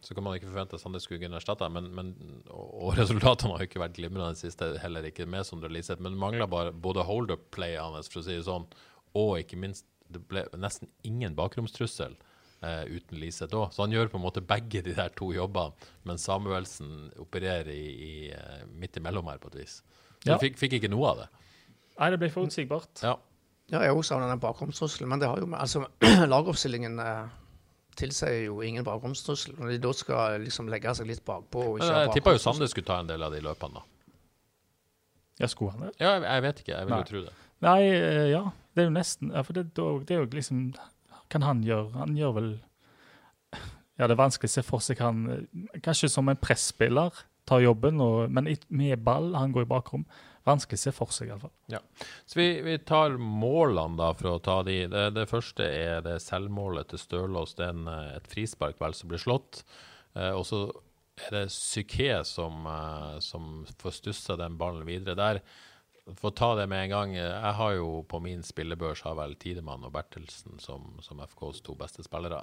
[0.00, 2.12] så kan man ikke forvente at Sande skulle kunne erstatte men, men,
[2.48, 6.02] og, resultatene har jo ikke vært glimrende i det siste, heller ikke med Sondre Liseth.
[6.02, 8.66] Men mangla bare både hold-up-playet hans, for å si det sånn,
[9.18, 12.16] og ikke minst det ble nesten ingen bakromstrussel
[12.66, 13.70] eh, uten Liseth òg.
[13.74, 17.86] Så han gjør på en måte begge de der to jobbene, mens Samuelsen opererer i,
[17.90, 19.80] i, eh, midt imellom her, på et vis.
[20.20, 20.38] Så Ja.
[20.42, 21.28] fikk, fikk ikke noe av det.
[22.00, 23.02] Nei, det ble forutsigbart.
[23.04, 23.16] Ja.
[23.70, 25.84] Ja, jeg òg savner den bakromstrusselen, men det har jo altså,
[26.32, 27.28] Lagoppstillingen eh,
[27.98, 29.54] tilsier jo ingen bakromstrussel.
[29.58, 32.34] Når de da skal liksom legge seg litt bakpå og ikke Men ha jeg tippa
[32.34, 32.42] jo.
[32.42, 33.86] Sande skulle ta en del av de løpene, da.
[35.40, 35.94] Ja, skulle han det?
[36.00, 36.72] Ja, jeg, jeg vet ikke.
[36.74, 37.00] Jeg vil Nei.
[37.00, 37.36] jo tro det.
[37.64, 38.42] Nei, eh, ja.
[38.74, 40.60] Det er jo nesten ja, For det, det er jo liksom
[41.28, 42.50] Kan han gjøre Han gjør vel
[43.98, 47.64] Ja, det er vanskelig å se for seg han eh, Kanskje som en presspiller tar
[47.64, 49.32] jobben, og, men med ball.
[49.34, 50.04] Han går i bakrom.
[50.46, 51.52] Vanskelig å se for seg, iallfall.
[51.72, 51.80] Ja.
[52.28, 54.82] Så vi, vi tar målene, da, for å ta de.
[54.90, 57.56] Det, det første er det selvmålet til Stølås.
[57.58, 59.64] Det er en, eh, et frispark vel som blir slått.
[60.16, 60.64] Eh, og så
[61.20, 65.42] er det Psyké som, eh, som får stussa den ballen videre der.
[66.16, 67.12] For å ta det med en gang.
[67.20, 71.76] Jeg har jo på min spillebørs har vel Tidemann og Bertelsen som, som FKs to
[71.78, 72.40] beste spillere.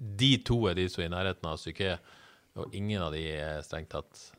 [0.00, 1.98] De to er de som er i nærheten av Psyké,
[2.58, 4.30] og ingen av de er strengt tatt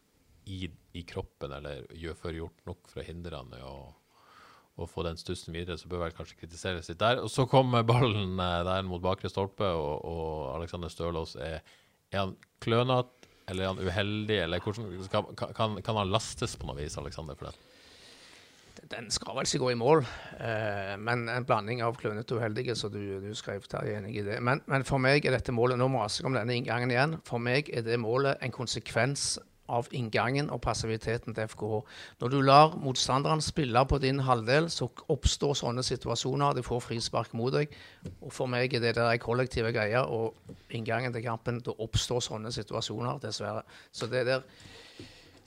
[0.52, 3.76] i, i kroppen eller gjør får gjort nok for å hindre han i å,
[4.82, 7.22] å få den stussen videre, så bør vel kanskje kritiseres litt der.
[7.24, 11.60] Og så kommer ballen eh, der mot bakre stolpe, og, og Alexander Stølås er,
[12.12, 13.18] er han klønete,
[13.52, 17.38] eller er han uheldig, eller hvordan, kan, kan, kan han lastes på noe vis, Alexander,
[17.40, 17.68] for det?
[18.92, 20.02] Den skal vel ikke gå i mål,
[20.42, 24.16] eh, men en blanding av klønete og uheldige, så du, du skrev der, jeg enig
[24.20, 24.40] i det.
[24.44, 27.18] Men, men for meg er dette målet Nå maser jeg om denne inngangen igjen.
[27.28, 29.36] For meg er det målet en konsekvens
[29.72, 31.80] av inngangen og passiviteten til FKH.
[32.24, 36.58] Når du lar motstanderen spille på din halvdel, så oppstår sånne situasjoner.
[36.58, 37.72] De får frispark mot deg.
[38.22, 40.36] Og for meg er det der kollektive greier og
[40.70, 41.64] inngangen til kampen.
[41.66, 43.66] Da oppstår sånne situasjoner, dessverre.
[43.92, 44.46] Så det der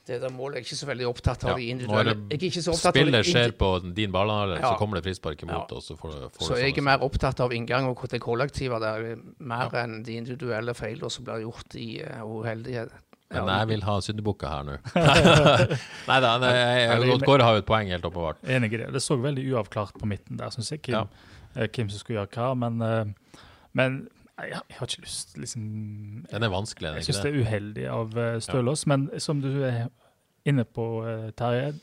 [0.04, 2.12] det der målet er ikke så veldig opptatt av de individuelle.
[2.14, 4.72] Når Jeg spillet skjer på din banehalvdel, Ja.
[4.74, 5.76] så kommer det frispark imot, Ja.
[5.76, 8.80] og så får du, får Så jeg er mer opptatt av inngang og det kollektive
[8.80, 12.90] der, mer enn de individuelle feilene som blir gjort i uh, uheldighet.
[13.34, 14.76] Men Ja, jeg vil ha syndebukker her nå.
[16.10, 18.42] Nei da, Eller- Kåre har jo et poeng, helt åpenbart.
[18.46, 18.92] Enig i det.
[18.94, 20.82] Det så veldig uavklart på midten der, syns jeg.
[20.86, 21.06] Kim, Ja.
[21.56, 22.54] eh, Kim som skulle gjøre hva.
[22.58, 23.40] Men, eh,
[23.74, 23.98] men
[24.38, 25.64] jeg, jeg har ikke lyst liksom,
[26.30, 27.34] Den er vanskelig, er Jeg syns det det?
[27.34, 29.84] er uheldig av eh, Stølås, men som du er
[30.44, 31.74] inne på, eh, Terje,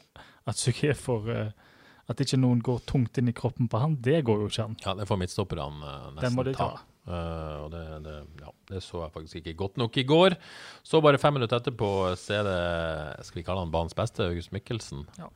[0.47, 1.51] at Psyké får eh,
[2.11, 4.73] At ikke noen går tungt inn i kroppen på han, det går jo ikke an.
[4.83, 6.65] Ja, det får midtstopperne uh, Den må nesten de ta.
[6.75, 6.81] ta.
[7.09, 10.37] Eh, og det, det, ja, det så jeg faktisk ikke godt nok i går.
[10.85, 14.53] Så bare fem minutter etterpå så er det Skal vi kalle han banens beste, August
[14.53, 15.05] Mikkelsen.
[15.17, 15.31] Ja.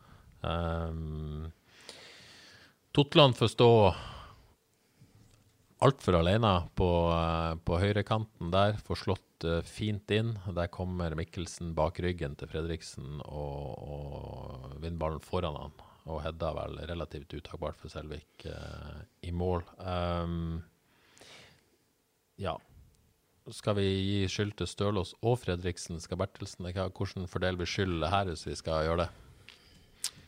[0.46, 1.50] Um,
[2.94, 3.70] Totland får stå
[5.86, 8.78] altfor alene på, eh, på høyrekanten der.
[8.86, 9.22] Får slått
[9.68, 10.32] fint inn.
[10.56, 15.76] Der kommer Mikkelsen bak ryggen til Fredriksen og, og vinner foran han.
[16.06, 19.66] Og hedda vel relativt utakbart for Selvik uh, i mål.
[19.82, 20.62] Um,
[22.42, 22.56] ja.
[23.54, 26.00] Skal vi gi skyld til Stølås og Fredriksen?
[26.02, 29.10] Skal Bertelsen hva- Hvordan fordeler vi skyld her hvis vi skal gjøre det?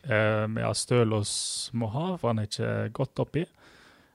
[0.08, 1.32] Um, ja, Stølås
[1.76, 3.42] må ha, for han er ikke godt oppi.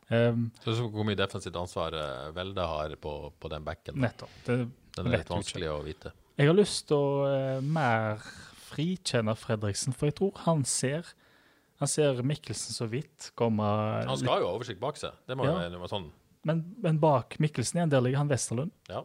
[0.09, 3.99] Um, Så Hvor mye defensivt ansvar eh, Velde har på, på den bekken?
[3.99, 4.31] nettopp.
[4.45, 4.57] Det
[4.95, 6.11] Den er litt vanskelig å vite.
[6.37, 8.23] Jeg har lyst til å uh, mer
[8.71, 11.05] frikjenne Fredriksen, for jeg tror han ser
[11.81, 13.63] Han ser Mikkelsen så vidt komme
[14.07, 15.11] Han skal jo ha oversikt bak seg.
[15.27, 15.67] Det må jo Ja.
[15.69, 16.07] være sånn.
[16.45, 19.03] Men, men bak Mikkelsen igjen, der ligger han Westerlund, Ja.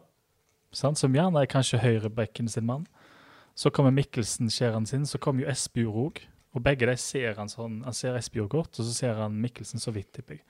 [0.71, 0.97] sant?
[0.97, 2.85] som gjerne er kanskje høyrebekken sin mann.
[3.55, 6.21] Så kommer Mikkelsen, skjæren sin, så kommer jo Espejord òg.
[6.55, 9.79] Og begge de ser han sånn, han ser Espejord godt, og så ser han Mikkelsen
[9.79, 10.43] så vidt, tipper jeg.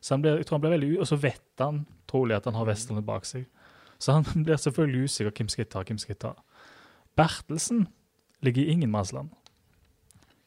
[0.00, 2.54] Så han blir, jeg tror han blir veldig, Og så vet han trolig at han
[2.54, 3.46] har Westerlund bak seg.
[3.98, 6.34] Så han blir selvfølgelig usikker hvem skal jeg ta, hvem skal jeg ta.
[7.16, 7.86] Bertelsen
[8.42, 9.30] ligger i ingenmannsland.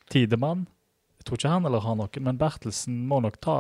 [0.10, 0.68] Tidemann
[1.28, 3.56] tror ikke han eller har noen, men Bertelsen må nok ta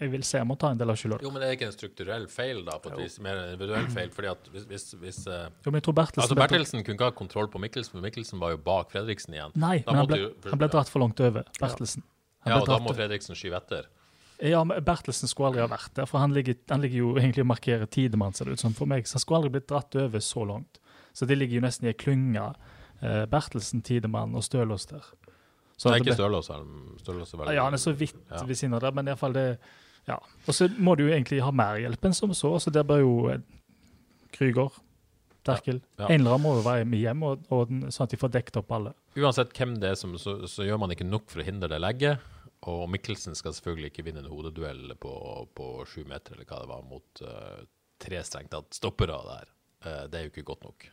[0.00, 1.18] jeg vil se, jeg må ta en del av skylda.
[1.24, 3.18] Jo, men det er ikke en strukturell feil, da, på et vis.
[3.24, 4.10] Mer en individuell feil.
[4.14, 7.10] fordi at hvis, hvis, hvis eh, Jo, men jeg tror Bertelsen Altså, Bertelsen kunne ikke
[7.10, 9.54] ha kontroll på Mikkelsen, for Mikkelsen var jo bak Fredriksen igjen.
[9.58, 12.06] Nei, Da men han ble, du, han ble dratt for langt over, Bertelsen.
[12.46, 13.90] Han Ja, og da må Fredriksen skyve etter.
[14.38, 17.42] Ja, men Bertelsen skulle aldri ha vært der, for han ligger, han ligger jo egentlig
[17.42, 19.08] og markerer tidemann, ser det ut som for meg.
[19.10, 20.78] Så han skulle aldri blitt dratt over så langt.
[21.12, 22.52] Så de ligger jo nesten i ei klynge.
[23.02, 25.02] Eh, Bertelsen, Tidemann og Stølås der.
[25.78, 26.50] Så Det er ikke Stølås.
[27.04, 28.42] Stølås er veldig Ja, han er så vidt Ja.
[28.42, 29.58] ved siden av der, men i hvert fall det
[30.08, 30.18] Ja.
[30.46, 33.00] Og så må du jo egentlig ha mer hjelp enn som så, så der bør
[33.00, 33.38] jo eh,
[34.32, 34.72] Krüger,
[35.44, 36.08] Terkel Ja.
[36.08, 38.56] En eller annen må jo være med hjem, og, og, sånn at de får dekket
[38.56, 38.94] opp alle.
[39.16, 41.80] Uansett hvem det er, som, så, så gjør man ikke nok for å hindre det
[41.80, 42.18] legget.
[42.66, 45.12] Og Mikkelsen skal selvfølgelig ikke vinne en hodeduell på,
[45.54, 47.62] på sju meter, eller hva det var, mot uh,
[48.02, 49.52] tre strengt tatt stoppere der.
[49.86, 50.88] Uh, det er jo ikke godt nok.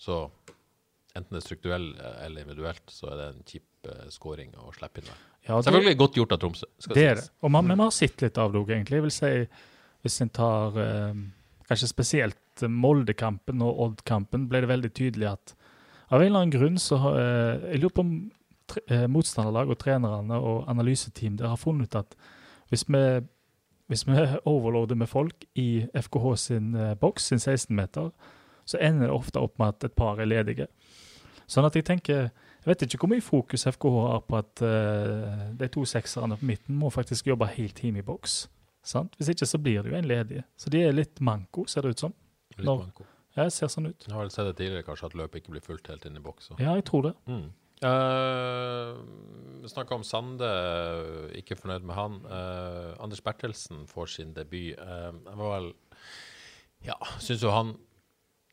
[0.00, 0.22] Så
[1.16, 4.72] enten det er strukturell eh, eller individuelt, så er det en kjip uh, scoring å
[4.74, 5.22] slippe inn der.
[5.46, 6.66] Ja, det- Selvfølgelig godt gjort av Tromsø.
[6.92, 7.28] Det er det.
[7.42, 8.98] Og man, men vi har sett litt av det òg, egentlig.
[8.98, 9.32] Jeg vil si,
[10.02, 11.20] hvis en tar eh,
[11.68, 15.54] kanskje spesielt eh, Molde-kampen og Odd-kampen, ble det veldig tydelig at
[16.10, 18.12] av en eller annen grunn så har eh, Jeg lurer på om
[18.70, 22.14] tre, eh, motstanderlag og trenerne og analyseteam der har funnet ut at
[22.70, 23.02] hvis vi,
[23.90, 24.14] hvis vi
[24.52, 28.10] overloader med folk i FKH sin eh, boks, sin 16-meter,
[28.66, 30.66] så ender det ofte opp med at et par er ledige.
[31.46, 32.30] Sånn at jeg tenker
[32.66, 36.48] Jeg vet ikke hvor mye fokus FKH har på at uh, de to sekserne på
[36.48, 38.48] midten må faktisk jobbe helt time i boks.
[38.82, 39.14] Sant?
[39.14, 40.42] Hvis ikke så blir det jo en ledig.
[40.58, 42.16] Så de er litt manko, ser det ut som.
[42.56, 43.06] Litt Når, manko.
[43.36, 44.08] Ja, det ser sånn ut.
[44.08, 46.24] Jeg har vel sett det tidligere, kanskje, at løpet ikke blir fulgt helt inn i
[46.24, 46.50] boks.
[46.56, 47.14] Ja, jeg tror det.
[47.30, 47.46] Mm.
[47.86, 48.96] Uh,
[49.70, 50.50] Snakka om Sande,
[51.38, 52.18] ikke fornøyd med han.
[52.26, 54.74] Uh, Anders Bertelsen får sin debut.
[54.80, 55.70] Uh, jeg var vel
[56.86, 57.76] Ja, syns jo han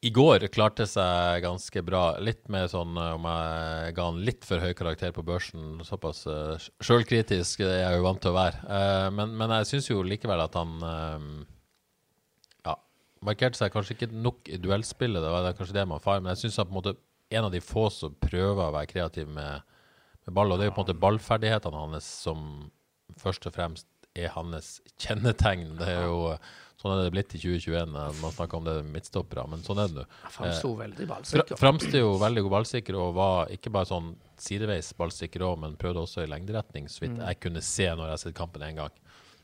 [0.03, 2.03] i går klarte seg ganske bra.
[2.19, 5.79] Litt mer sånn uh, om jeg ga han litt for høy karakter på børsen.
[5.87, 8.59] Såpass uh, sjølkritisk er jeg jo vant til å være.
[8.67, 10.75] Uh, men, men, jeg syns jo likevel at han
[12.67, 12.75] ja,
[13.23, 15.23] markerte seg kanskje ikke nok i duellspillet.
[15.23, 16.97] Det var kanskje det man far, men jeg syns han på en måte
[17.33, 19.63] en av de få som prøver å være kreativ med,
[20.27, 20.51] med ball.
[20.51, 22.67] Og det er jo på en måte ballferdighetene hans som
[23.23, 25.73] først og fremst er hans kjennetegn.
[25.79, 26.37] Det er jo
[26.83, 30.01] Sånn er det blitt i 2021 man snakker om det midtstoppere, men sånn er det
[30.01, 30.03] nå.
[30.25, 31.59] Han framsto eh, veldig ballsikker.
[31.61, 36.03] Framsto jo veldig god ballsikker og var ikke bare sånn sideveis ballsikker òg, men prøvde
[36.03, 37.23] også i lengderetning, så vidt mm.
[37.23, 38.99] jeg kunne se når jeg har sett kampen én gang.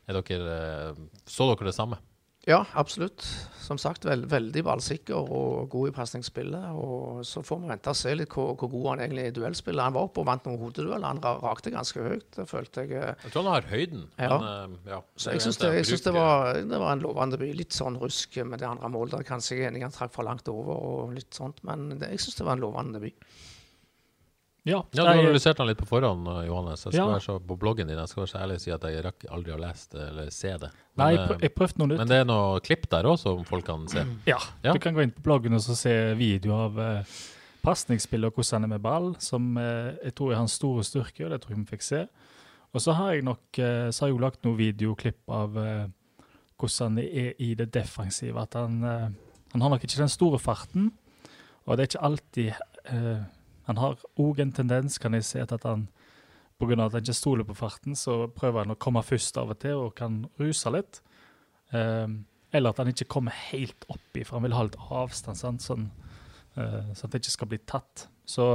[0.10, 2.02] Er dere, eh, så dere det samme?
[2.50, 3.26] Ja, absolutt.
[3.62, 6.72] Som sagt, veld, veldig ballsikker og god i pasningsspillet.
[6.74, 9.36] Og så får vi vente og se litt hvor, hvor god han egentlig er i
[9.36, 9.84] duellspillet.
[9.86, 11.06] Han var oppe og vant noen hodeduell.
[11.06, 12.96] Han rakte ganske høyt, det følte jeg.
[12.98, 13.28] Eh.
[13.28, 14.08] Jeg tror han har høyden.
[14.18, 14.32] Ja.
[14.32, 17.52] Men, uh, ja så jeg syns det, det, det, var, det var en lovende by.
[17.60, 19.28] Litt sånn rusk med det andre målet.
[19.30, 22.26] Kanskje jeg er enig han trakk for langt over og litt sånt, men det, jeg
[22.26, 23.30] syns det var en lovende debut.
[24.70, 26.86] Ja, ja, Du har analysert den litt på forhånd, eh, Johannes.
[26.86, 27.08] Jeg skal ja.
[27.16, 29.26] være så på bloggen din Jeg skal være så ærlig og si at jeg rakk
[29.38, 30.70] aldri å lese det eller se det.
[30.94, 32.04] Men, Nei, jeg, jeg prøvde noe nytt.
[32.04, 34.06] Men det er noe klipp der òg som folk kan se?
[34.30, 37.20] Ja, ja, du kan gå inn på bloggen og se video av uh,
[37.66, 41.26] pasningsspillet og hvordan han er med ball, som uh, jeg tror er hans store styrke,
[41.26, 42.04] og det tror jeg vi fikk se.
[42.70, 45.88] Og så har jeg nok uh, så har jeg jo lagt noen videoklipp av uh,
[46.60, 48.40] hvordan han er i det defensive.
[48.42, 49.10] At han, eh,
[49.52, 50.92] han har nok ikke den store farten,
[51.66, 52.52] og det er ikke alltid
[52.86, 53.24] eh,
[53.70, 55.86] han har òg en tendens, kan jeg se, til at han
[56.60, 56.74] pga.
[56.86, 59.86] at han ikke stoler på farten, så prøver han å komme først av og til
[59.86, 61.02] og kan ruse litt.
[61.72, 65.62] Um, eller at han ikke kommer helt oppi, for han vil ha litt avstand, sant?
[65.62, 65.86] sånn,
[66.58, 68.08] uh, så at det ikke skal bli tatt.
[68.26, 68.50] Så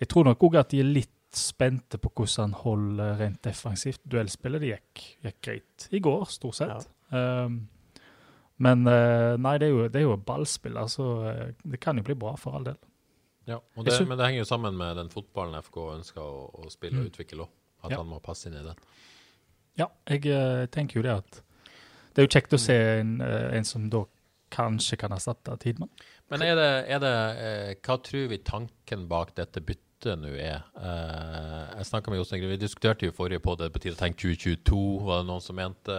[0.00, 4.02] jeg tror nok òg at de er litt spente på hvordan han holder rent defensivt.
[4.08, 6.90] Duellspillet det gikk, gikk greit i går, stort sett.
[7.12, 7.46] Ja.
[7.46, 7.62] Um,
[8.66, 11.98] men uh, nei, det er, jo, det er jo ballspill, så altså, uh, det kan
[12.00, 12.78] jo bli bra for all del.
[13.46, 16.98] Ja, det, Men det henger jo sammen med den fotballen FK ønsker å, å spille
[16.98, 17.10] og mm.
[17.12, 17.52] utvikle òg.
[17.86, 18.00] At ja.
[18.00, 18.78] han må passe inn i den.
[19.78, 21.40] Ja, jeg uh, tenker jo det at
[22.10, 24.02] Det er jo kjekt å se en, uh, en som da
[24.52, 25.90] kanskje kan erstatte Tidmann.
[26.32, 29.82] Men er det, er det uh, Hva tror vi tanken bak dette byttet
[30.20, 30.60] nå er?
[30.76, 35.22] jeg snakka med Jostein Vi diskuterte jo forrige på det betyr å tenke 2022, var
[35.22, 35.94] det noen som mente.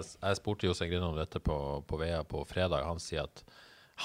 [0.00, 2.86] jeg spurte Jostein Grine om dette på, på VEA på fredag.
[2.88, 3.44] Han sier at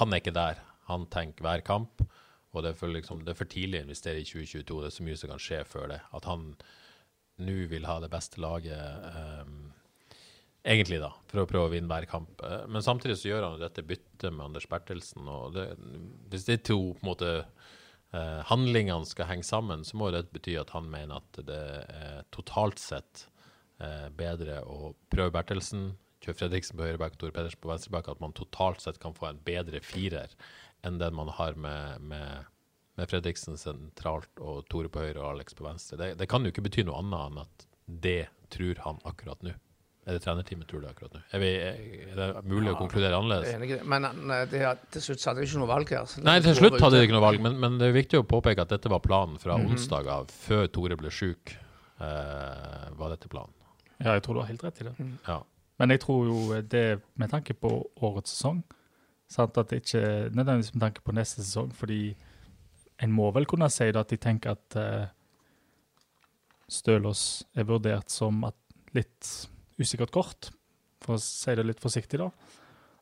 [0.01, 0.59] han er ikke der.
[0.91, 2.03] Han tenker hver kamp.
[2.51, 4.79] Og det er, for, liksom, det er for tidlig å investere i 2022.
[4.81, 6.01] Det er så mye som kan skje før det.
[6.17, 6.49] At han
[7.41, 9.71] nå vil ha det beste laget, um,
[10.61, 12.43] egentlig, da, for å prøve å vinne hver kamp.
[12.43, 15.29] Uh, men samtidig så gjør han dette byttet med Anders Bertelsen.
[15.31, 15.69] og det,
[16.33, 20.57] Hvis de to på en måte uh, handlingene skal henge sammen, så må det bety
[20.59, 23.29] at han mener at det er totalt sett
[23.79, 28.35] uh, bedre å prøve Bertelsen, kjøre Fredriksen på høyreback, Tore Pedersen på venstreback, at man
[28.37, 30.35] totalt sett kan få en bedre firer
[30.87, 32.45] enn den man har med, med,
[32.97, 35.99] med, Fredriksen sentralt og Tore på høyre og Alex på venstre.
[35.99, 37.67] Det, det, kan jo ikke bety noe annet enn at
[38.07, 39.53] det tror han akkurat nå.
[40.09, 41.19] Er det trenerteamet tror det akkurat nå?
[41.29, 43.83] Er, vi, er, det mulig ja, å konkludere annerledes?
[43.85, 44.07] Men
[44.49, 44.63] det,
[44.95, 46.15] til slutt hadde de ikke noe valg her.
[46.25, 48.65] Nei, til slutt hadde de ikke noe valg, men, men, det er viktig å påpeke
[48.65, 49.77] at dette var planen fra mm -hmm.
[49.77, 51.53] onsdag av, før Tore ble sjuk.
[52.01, 53.53] Uh, var dette planen?
[53.99, 54.93] Ja, jeg tror du har helt rett i det.
[54.97, 55.17] Mm.
[55.27, 55.43] Ja.
[55.77, 57.69] Men jeg tror jo det, med tanke på
[58.01, 58.63] årets sesong,
[59.31, 59.57] Sant?
[59.57, 60.03] At det ikke
[60.35, 62.15] nødvendigvis med tanke på neste sesong, fordi
[63.01, 65.07] en må vel kunne si at de tenker at uh,
[66.71, 68.43] Stølås er vurdert som
[68.95, 69.29] litt
[69.79, 70.51] usikkert kort,
[71.01, 72.29] for å si det litt forsiktig, da.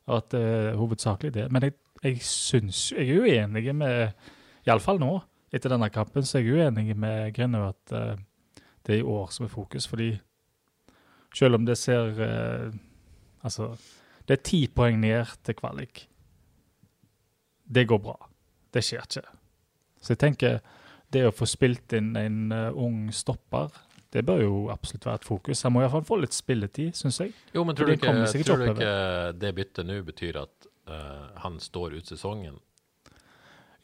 [0.08, 1.48] Og at det uh, er hovedsakelig det.
[1.52, 5.12] Men jeg, jeg syns Jeg er uenig med Iallfall nå,
[5.52, 8.14] etter denne kampen, så er jeg uenig med Grinø at uh,
[8.86, 10.14] det er i år som er fokus, fordi
[11.36, 12.78] selv om det ser uh,
[13.40, 13.70] Altså,
[14.28, 16.09] det er ti poeng ned til kvalik
[17.70, 18.16] det går bra.
[18.74, 19.36] Det skjer ikke.
[20.00, 20.58] Så jeg tenker
[21.14, 23.70] det å få spilt inn en uh, ung stopper,
[24.10, 25.62] det bør jo absolutt være et fokus.
[25.66, 27.34] Han må iallfall få litt spilletid, syns jeg.
[27.54, 28.94] Jo, men tror du ikke, tror du ikke
[29.38, 32.58] det byttet nå betyr at uh, han står ut sesongen?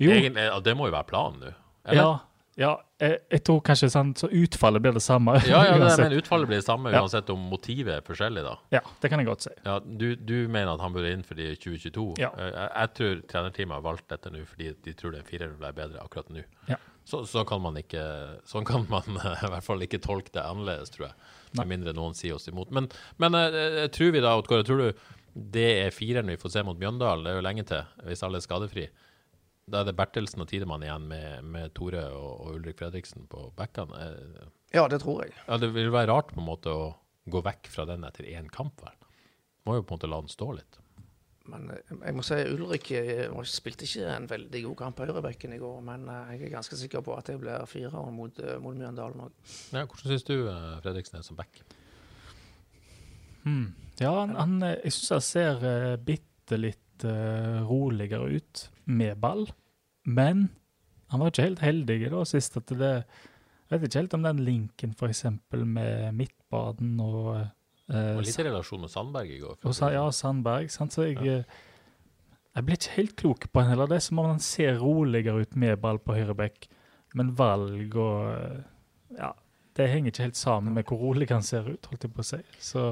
[0.03, 0.11] Jo.
[0.11, 1.53] Egentlig, det må jo være planen nå?
[1.94, 2.09] Ja,
[2.57, 5.35] ja, jeg, jeg, tror kanskje sånn, så utfallet blir det samme.
[5.45, 8.55] Ja, ja det, men utfallet blir det samme uansett om motivet er forskjellig, da.
[8.73, 9.53] Ja, det kan jeg godt si.
[9.66, 12.07] Ja, du, du mener at han burde inn fordi 2022?
[12.23, 12.31] Ja.
[12.40, 16.01] Jeg, jeg tror trenerteamet har valgt dette nå fordi de tror den fireren blir bedre
[16.01, 16.47] akkurat nå.
[16.71, 16.81] Ja.
[17.07, 18.03] Så, så, kan man ikke
[18.51, 21.29] Sånn kan man i hvert fall ikke tolke det annerledes, tror jeg.
[21.61, 22.73] Med mindre noen sier oss imot.
[22.75, 22.88] Men,
[23.23, 26.79] men uh, tror vi da, Oddgård, tror du det er fireren vi får se mot
[26.81, 27.27] Mjøndalen?
[27.27, 28.87] Det er jo lenge til, hvis alle er skadefri.
[29.66, 33.48] Da er det Bertelsen og Tidemann igjen med, med Tore og, og Ulrik Fredriksen på
[33.59, 33.98] backene.
[33.98, 35.33] Eh, Ja, det tror jeg.
[35.48, 36.85] Ja, det vil være rart på en måte å
[37.26, 38.94] gå vekk fra den etter én kamp, vel.
[39.66, 40.79] Må jo på en måte la den stå litt.
[41.50, 45.57] Men eh, jeg må si Ulrik eh, spilte ikke en veldig god kamp på høyrebekken
[45.57, 49.26] i går, men jeg er ganske sikker på at det blir fire mot, mot Mjøndalen
[49.26, 49.35] òg.
[49.74, 50.37] Ja, hvordan syns du
[50.87, 51.59] Fredriksen er som back?
[53.42, 53.72] Hmm.
[53.98, 55.68] Ja, han, han, jeg syns han ser
[56.07, 59.47] bitte litt eh, roligere ut med ball.
[60.07, 60.49] Men
[61.11, 62.57] han var ikke helt heldig da sist.
[62.57, 62.93] at det
[63.67, 65.25] Jeg vet ikke helt om den linken f.eks.
[65.53, 69.59] med Midtbaden og eh, Og litt i relasjon med Sandberg i går.
[69.73, 70.43] Sa- ja, sånn.
[70.43, 70.71] Sandberg.
[70.71, 70.95] Sant?
[70.95, 71.41] Så jeg, ja.
[72.55, 73.91] jeg blir ikke helt klok på han heller.
[73.91, 76.69] Det er som om han ser roligere ut med ball på høyre bekk,
[77.15, 78.65] men valg og eh,
[79.17, 79.35] Ja,
[79.77, 82.27] det henger ikke helt sammen med hvor rolig han ser ut, holdt jeg på å
[82.27, 82.41] si.
[82.59, 82.83] Så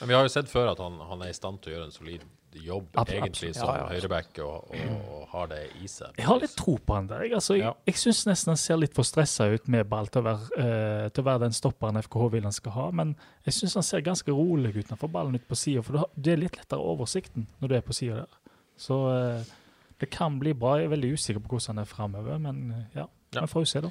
[0.00, 1.88] Men vi har jo sett før at han, han er i stand til å gjøre
[1.88, 2.26] en solid
[2.60, 3.56] jobb, Ab- egentlig, absolutt.
[3.56, 6.12] som Ja, ja, høyreback, og, og, og har det i seg.
[6.18, 7.22] jeg har litt tro på han der.
[7.24, 7.72] Jeg, altså, Ja.
[7.86, 11.08] jeg syns nesten han ser litt for stressa ut med ball til å være, uh,
[11.08, 14.00] til å være den stopperen FKH vil han skal ha, men jeg syns han ser
[14.02, 16.80] ganske rolig ut når han får ballen ut på sida, for det er litt lettere
[16.80, 18.38] oversikten når du er på sida der.
[18.76, 19.42] Så uh,
[20.00, 20.76] det kan bli bra.
[20.78, 23.06] Jeg er veldig usikker på hvordan han er framover, men uh, ja.
[23.32, 23.40] Ja.
[23.40, 23.90] Men får jo se, da.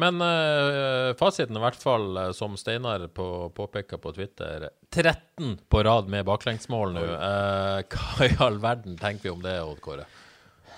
[0.00, 5.82] Men uh, fasiten i hvert fall, eh, som Steinar på, påpeker på Twitter, 13 på
[5.86, 7.04] rad med baklengsmål nå.
[7.04, 10.08] Uh, hva i all verden tenker vi om det, Odd Kåre?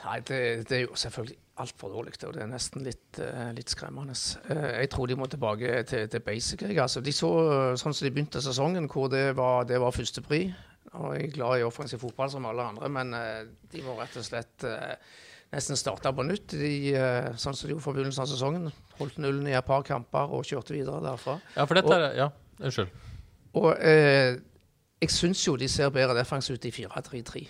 [0.03, 3.70] Nei, det, det er jo selvfølgelig altfor dårlig, og det er nesten litt, uh, litt
[3.70, 4.16] skremmende.
[4.51, 6.66] Eh, jeg tror de må tilbake til, til basic.
[6.66, 6.81] Jeg.
[6.83, 7.33] Altså, de så
[7.79, 10.46] sånn som de begynte sesongen, hvor det var, det var førstepri.
[10.98, 13.14] Og jeg er glad i offensiv fotball som alle andre, men
[13.72, 14.66] de må rett og slett
[15.52, 16.46] nesten starta på nytt.
[16.56, 18.70] De, eh, sånn som de gjorde fra begynnelsen av sesongen.
[18.98, 21.34] Holdt nullen i et par kamper og kjørte videre derfra.
[21.56, 22.28] Ja, for dette Og- er Ja,
[22.60, 22.88] unnskyld.
[23.54, 24.36] Og eh,
[25.02, 27.48] jeg syns jo de ser bedre defensivt ut i 4-3-3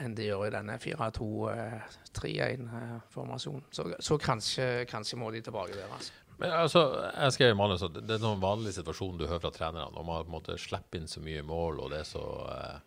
[0.00, 3.62] enn de gjør i denne 4-2-3-1-formasjonen.
[3.70, 6.12] Så, så kanskje, kanskje må de tilbake der, altså.
[6.40, 6.80] Men altså,
[7.20, 10.04] jeg skrev i manus at det er noen vanlig situasjon du hører fra trenerne, når
[10.08, 12.22] man på en måte slipper inn så mye mål, og det er så
[12.54, 12.78] eh,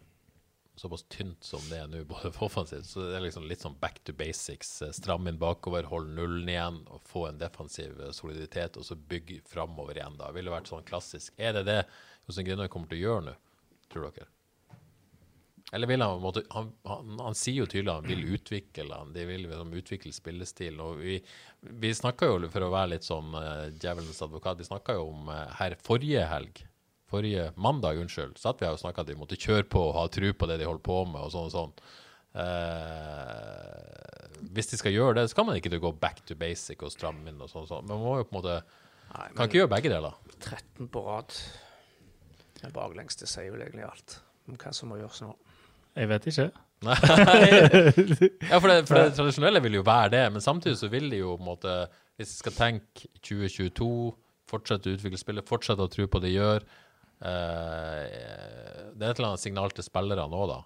[0.75, 2.87] såpass tynt som det er nå, både for offensivt.
[2.89, 4.75] Så det er liksom litt sånn back to basics.
[4.81, 8.97] eh, Stram inn bakover, hold nullen igjen, og få en defensiv eh, soliditet, og så
[8.97, 10.19] bygge framover igjen.
[10.21, 10.31] da.
[10.35, 11.33] Ville vært sånn klassisk.
[11.37, 11.81] Er det det
[12.27, 13.35] Jostein Grinøy kommer til å gjøre nå,
[13.93, 14.29] tror dere?
[15.73, 16.21] Eller vil han,
[16.53, 20.11] han, han, han sier jo tydelig at han vil utvikle han, de vil liksom utvikle
[20.13, 20.81] spillestilen.
[20.83, 21.15] og Vi,
[21.81, 25.31] vi snakka jo, for å være litt sånn uh, djevelens advokat, vi snakka jo om
[25.33, 26.61] uh, her forrige helg,
[27.13, 29.97] forrige mandag, unnskyld, så at vi her jo snakka at de måtte kjøre på og
[29.99, 31.75] ha tro på det de holder på med, og sånn og sånn.
[32.33, 34.13] Eh,
[34.53, 37.29] hvis de skal gjøre det, så kan man ikke gå back to basic og stramme
[37.29, 37.67] inn og sånn.
[37.67, 37.85] og sånn.
[37.87, 38.57] Men man må jo på en måte
[39.13, 40.13] Nei, Kan ikke gjøre begge deler.
[40.41, 41.35] 13 på rad
[42.63, 44.15] med baklengs, det sier vel egentlig alt
[44.47, 45.33] om hva som må gjøres nå.
[45.99, 46.47] Jeg vet ikke.
[46.87, 46.97] Nei.
[48.49, 51.21] ja, for det, for det tradisjonelle vil jo være det, men samtidig så vil de
[51.21, 51.75] jo på en måte
[52.17, 53.91] Hvis de skal tenke 2022,
[54.49, 56.65] fortsette å utvikle spillet, fortsette å tro på det de gjør
[57.23, 60.59] eh, Det er et eller annet signal til spillerne òg, da.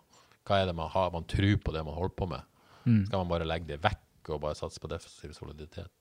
[0.47, 1.13] Hva er det man har?
[1.13, 2.43] Man tror på det man holder på med.
[2.87, 5.91] Skal man bare legge det vekk og bare satse på defensiv soliditet?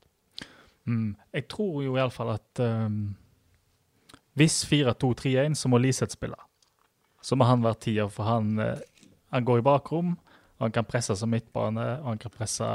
[0.86, 1.16] Mm.
[1.34, 3.16] Jeg tror jo iallfall at um,
[4.38, 6.38] hvis 4-2-3-1, så må Liseth spille.
[7.22, 10.18] Så må han være tier, for han, eh, han går i bakrom,
[10.60, 12.68] han kan presse som midtbane, og han kan presse,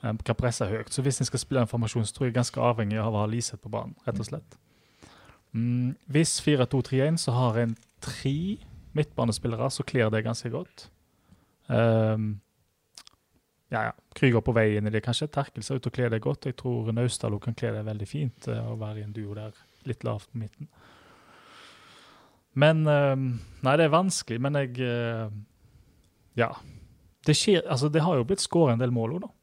[0.00, 0.90] kan presse høyt.
[0.90, 3.22] Så hvis en skal spille en formasjon, så tror jeg er ganske avhengig av å
[3.22, 4.58] ha Liseth på banen, rett og slett.
[5.52, 5.94] Mm.
[6.06, 8.58] Hvis 4-2-3-1, så har en tre
[8.96, 10.90] midtbanespillere, så kler det ganske godt.
[11.68, 12.40] Um,
[13.68, 13.92] ja, ja.
[14.16, 15.04] Krüger på vei inn i det.
[15.04, 16.48] Kanskje Terkel ser ut til å kle det godt.
[16.48, 19.56] Jeg tror Naustdal kan kle det veldig fint eh, å være i en duo der,
[19.88, 20.70] litt lavt på midten.
[22.58, 23.26] Men um,
[23.62, 25.28] Nei, det er vanskelig, men jeg uh,
[26.38, 26.52] Ja.
[27.26, 29.34] Det skjer Altså, det har jo blitt skåret en del mål òg, da.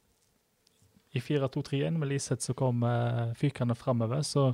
[1.15, 4.49] I 4-2-3-1 med Liseth som kom uh, fykende framover, så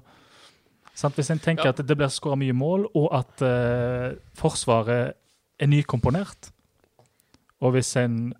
[0.95, 1.15] sant?
[1.15, 1.69] Hvis en tenker Ja.
[1.75, 5.13] at det blir skåra mye mål, og at uh, Forsvaret
[5.59, 6.51] er nykomponert,
[7.61, 8.33] og hvis en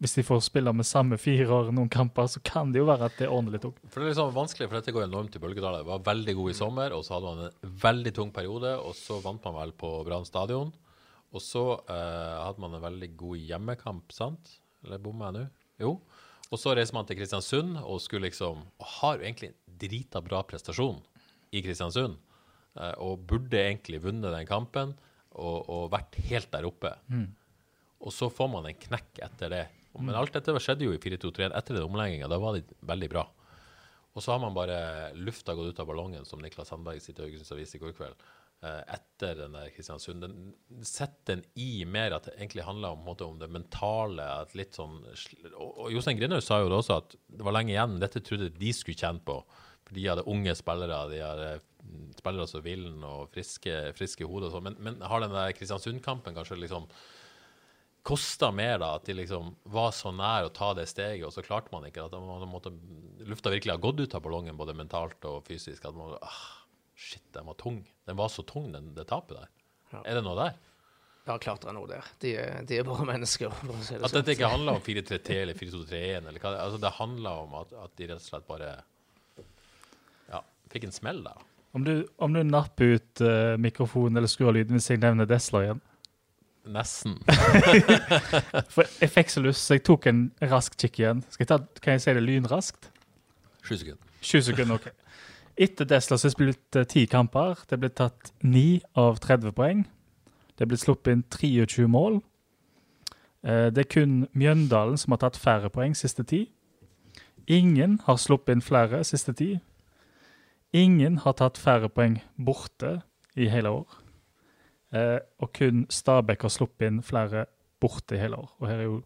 [0.00, 3.18] hvis de får spille med samme firer noen kamper, så kan det jo være at
[3.20, 3.76] det ordner litt òg.
[3.84, 5.84] For Det er liksom vanskelig, for dette går enormt i bølgedaler.
[5.84, 9.18] Var veldig god i sommer, og så hadde man en veldig tung periode, og så
[9.20, 10.72] vant man vel på Brann stadion.
[11.36, 14.56] Og så eh, hadde man en veldig god hjemmekamp, sant?
[14.86, 15.44] Eller bommer jeg nå?
[15.84, 15.92] Jo.
[16.50, 20.18] Og så reiser man til Kristiansund og skulle liksom Og har jo egentlig en drita
[20.24, 20.96] bra prestasjon
[21.52, 22.16] i Kristiansund.
[22.78, 24.94] eh, og burde egentlig vunnet den kampen
[25.32, 26.94] og, og vært helt der oppe.
[28.00, 29.64] Og så får man en knekk etter det.
[29.98, 32.28] Men alt dette skjedde jo i 4-2-3 etter den omlegginga.
[32.30, 33.24] Da var de veldig bra.
[34.14, 37.26] Og så har man bare lufta gått ut av ballongen, som Niklas Sandberg sier til
[37.28, 38.22] Haugesunds Avis i går kveld.
[38.62, 40.20] eh, etter den der Kristiansund.
[40.20, 44.26] Den setter den i mer at det egentlig handler om, måte, om det mentale.
[44.42, 44.98] at litt sånn,
[45.54, 47.98] og, og Jostein Grinaud sa jo det også, at det var lenge igjen.
[48.02, 49.38] Dette trodde de skulle kjenne på.
[49.94, 51.48] De hadde unge spillere, de hadde
[51.84, 54.48] mm, spillere som villen og friske, friske hoder.
[54.48, 54.68] og sånn.
[54.68, 56.88] Men, men har den der Kristiansund-kampen kanskje liksom
[58.06, 58.94] kosta mer, da?
[58.96, 62.06] At de liksom var så nær å ta det steget, og så klarte man ikke?
[62.06, 62.72] At man måtte,
[63.28, 65.84] lufta virkelig har gått ut av ballongen, både mentalt og fysisk?
[65.84, 66.40] At man, ah,
[66.96, 67.82] shit, den var tung.
[68.08, 69.54] Den var så tung, den, det tapet der.
[69.90, 70.04] Ja.
[70.04, 70.58] Er det noe der?
[71.26, 72.06] Ja, klart det er noe der.
[72.22, 72.30] De,
[72.66, 73.52] de er bare mennesker.
[73.68, 74.22] Bare si det At sånn.
[74.22, 77.74] dette ikke handler om 4-3-3 eller 4-2-3-1, eller hva det altså Det handler om at,
[77.84, 78.70] at de rett og slett bare
[80.72, 81.46] fikk en smell der.
[81.72, 85.28] Om du, om du napper ut uh, mikrofonen eller skrur av lyden hvis jeg nevner
[85.30, 85.82] Desler igjen.
[86.70, 87.16] Nesten.
[88.74, 91.22] For jeg fikk så lyst, så jeg tok en rask kikk igjen.
[91.38, 92.90] Jeg ta, kan jeg si det lynraskt?
[93.62, 94.10] Sju sekunder.
[94.20, 94.90] 20 sekunder, ok.
[95.60, 97.62] Etter Desler så er det spilt eh, ti kamper.
[97.68, 99.84] Det ble tatt 9 av 30 poeng.
[100.56, 102.20] Det er blitt sluppet inn 23 mål.
[103.40, 106.44] Uh, Det er kun Mjøndalen som har tatt færre poeng siste ti.
[107.48, 109.54] Ingen har sluppet inn flere siste ti.
[110.76, 113.00] Ingen har tatt færre poeng borte
[113.34, 114.00] i hele år.
[114.94, 117.46] Eh, og kun Stabæk har sluppet inn flere
[117.82, 118.52] borte i hele år.
[118.60, 119.00] Og her er jo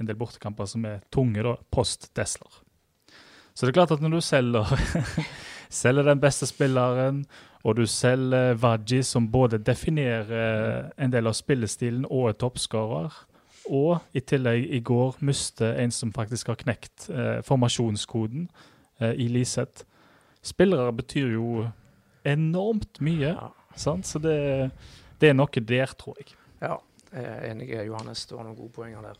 [0.00, 2.62] en del bortekamper som er tunge, da, post Desler.
[3.54, 4.72] Så det er klart at når du selger,
[5.82, 7.22] selger den beste spilleren,
[7.62, 13.14] og du selger Vaji, som både definerer en del av spillestilen og er toppskårer,
[13.70, 18.48] og i tillegg i går mister en som faktisk har knekt eh, formasjonskoden
[19.00, 19.86] eh, i Liseth.
[20.44, 21.66] Spillere betyr jo
[22.28, 23.50] enormt mye, Ja.
[23.76, 24.06] sant?
[24.06, 24.70] så det,
[25.20, 26.34] det er noe der, tror jeg.
[26.60, 26.78] Ja,
[27.12, 28.26] jeg er enig, Johannes.
[28.26, 29.18] Du har noen gode poenger der.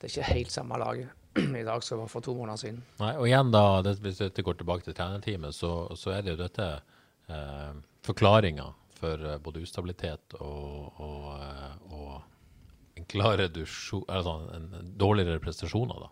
[0.00, 1.08] Det er ikke helt samme laget
[1.60, 2.82] i dag som det var for to måneder siden.
[3.00, 6.34] Nei, og igjen da, det, hvis dette går tilbake til trenerteamet, så, så er det
[6.34, 6.68] jo dette
[7.28, 7.72] eh,
[8.08, 8.66] forklaringa
[9.00, 15.40] for eh, både ustabilitet og, og, eh, og en klar redusjon, altså en, en dårligere
[15.44, 16.10] prestasjoner, da.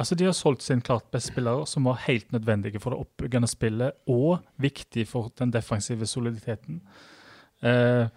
[0.00, 3.48] Altså, De har solgt sin klart beste spillere, som var helt nødvendige for det oppbyggende
[3.50, 6.80] spillet, og viktig for den defensive soliditeten.
[7.62, 8.08] Eh,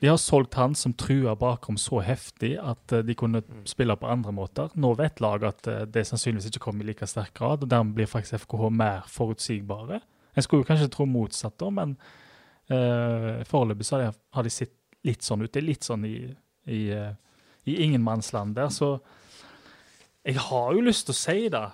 [0.00, 4.06] de har solgt han som trua bakom så heftig at eh, de kunne spille på
[4.06, 4.70] andre måter.
[4.78, 7.96] Nå vet laget at eh, det sannsynligvis ikke kommer i like sterk grad, og dermed
[7.96, 10.00] blir faktisk FKH mer forutsigbare.
[10.36, 11.96] En skulle kanskje tro motsatt, da, men
[12.68, 14.74] eh, foreløpig så har de, har de sett
[15.04, 15.52] litt sånn ut.
[15.52, 16.16] Det er litt sånn i,
[16.70, 17.12] i, eh,
[17.64, 18.98] i ingenmannsland der, så
[20.24, 21.66] jeg har jo lyst til å si det.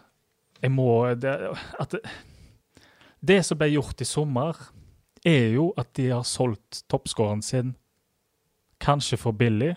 [0.61, 1.35] Jeg må det,
[1.81, 2.03] At det,
[3.21, 4.57] det som ble gjort i sommer,
[5.25, 7.75] er jo at de har solgt toppskåreren sin
[8.81, 9.75] kanskje for billig,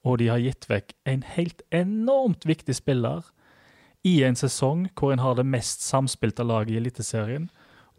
[0.00, 3.26] og de har gitt vekk en helt enormt viktig spiller
[4.08, 7.50] i en sesong hvor en har det mest samspilte laget i Eliteserien,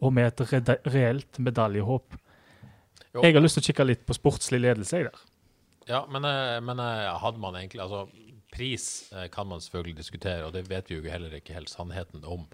[0.01, 2.18] og med et reelt medaljehåp.
[3.22, 5.22] Jeg har lyst til å kikke litt på sportslig ledelse, jeg der.
[5.89, 8.05] Ja, men, eh, men eh, hadde man egentlig Altså,
[8.51, 8.85] pris
[9.15, 12.45] eh, kan man selvfølgelig diskutere, og det vet vi jo heller ikke helt sannheten om.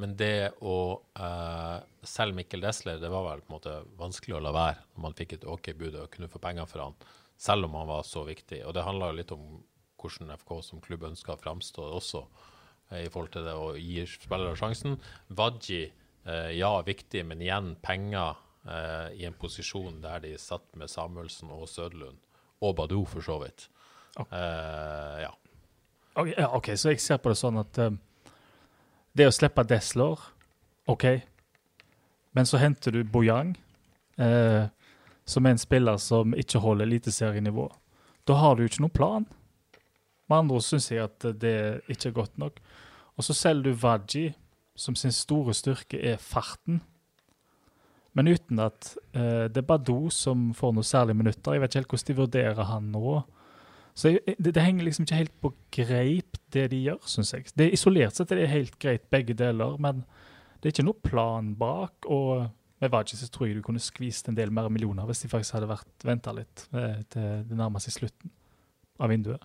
[0.00, 0.76] Men det å
[1.20, 1.78] eh,
[2.08, 5.16] selge Mikkel Desler, det var vel på en måte vanskelig å la være når man
[5.18, 6.96] fikk et OK bud og kunne få penger for han,
[7.40, 8.62] selv om han var så viktig.
[8.64, 9.58] Og det handla litt om
[10.00, 12.22] hvordan FK som klubb ønska å framstå også,
[12.90, 14.96] eh, i forhold til det å gi spillere sjansen.
[15.36, 15.82] Wadji,
[16.24, 21.52] eh, ja, viktig, men igjen penger eh, i en posisjon der de satt med Samuelsen
[21.52, 22.24] og Søderlund,
[22.64, 23.68] og Badou for så vidt.
[24.18, 25.34] Eh, ja.
[26.20, 27.94] Ok, ja, ok, så jeg ser på det sånn at eh,
[29.16, 30.20] det å slippe Desler,
[30.90, 31.06] OK.
[32.36, 33.54] Men så henter du Bojang,
[34.20, 34.68] eh,
[35.24, 37.70] som er en spiller som ikke holder eliteserienivå.
[38.28, 39.26] Da har du jo ikke noen plan.
[40.28, 41.56] Med andre ord syns jeg at det
[41.90, 42.60] ikke er godt nok.
[43.16, 44.28] Og så selger du Vaji,
[44.78, 46.82] som sin store styrke er farten.
[48.12, 51.54] Men uten at eh, det er Badou som får noe særlig minutter.
[51.54, 53.20] Jeg vet ikke helt hvordan de vurderer han nå.
[53.94, 57.50] Så jeg, det, det henger liksom ikke helt på greip, det de gjør, syns jeg.
[57.54, 60.04] Det er Isolert sett det er det helt greit, begge deler, men
[60.60, 62.08] det er ikke noe plan bak.
[62.10, 62.46] Og
[62.80, 65.58] med Vajis så tror jeg du kunne skvist en del mer millioner hvis de faktisk
[65.58, 68.32] hadde vært venta litt eh, til det nærmer seg slutten
[69.00, 69.44] av vinduet.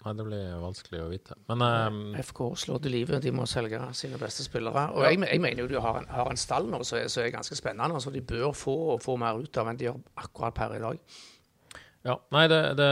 [0.00, 1.36] Nei, det blir vanskelig å vite.
[1.50, 1.98] Men um...
[2.22, 3.20] FK slår til livet.
[3.20, 4.86] De må selge sine beste spillere.
[4.96, 7.58] Og jeg, jeg mener jo de har en, har en stall nå som er, ganske
[7.58, 7.98] spennende.
[7.98, 11.20] Altså, de bør få, få mer ut av enn de gjør akkurat per i dag.
[12.00, 12.86] Ja, nei, det, det,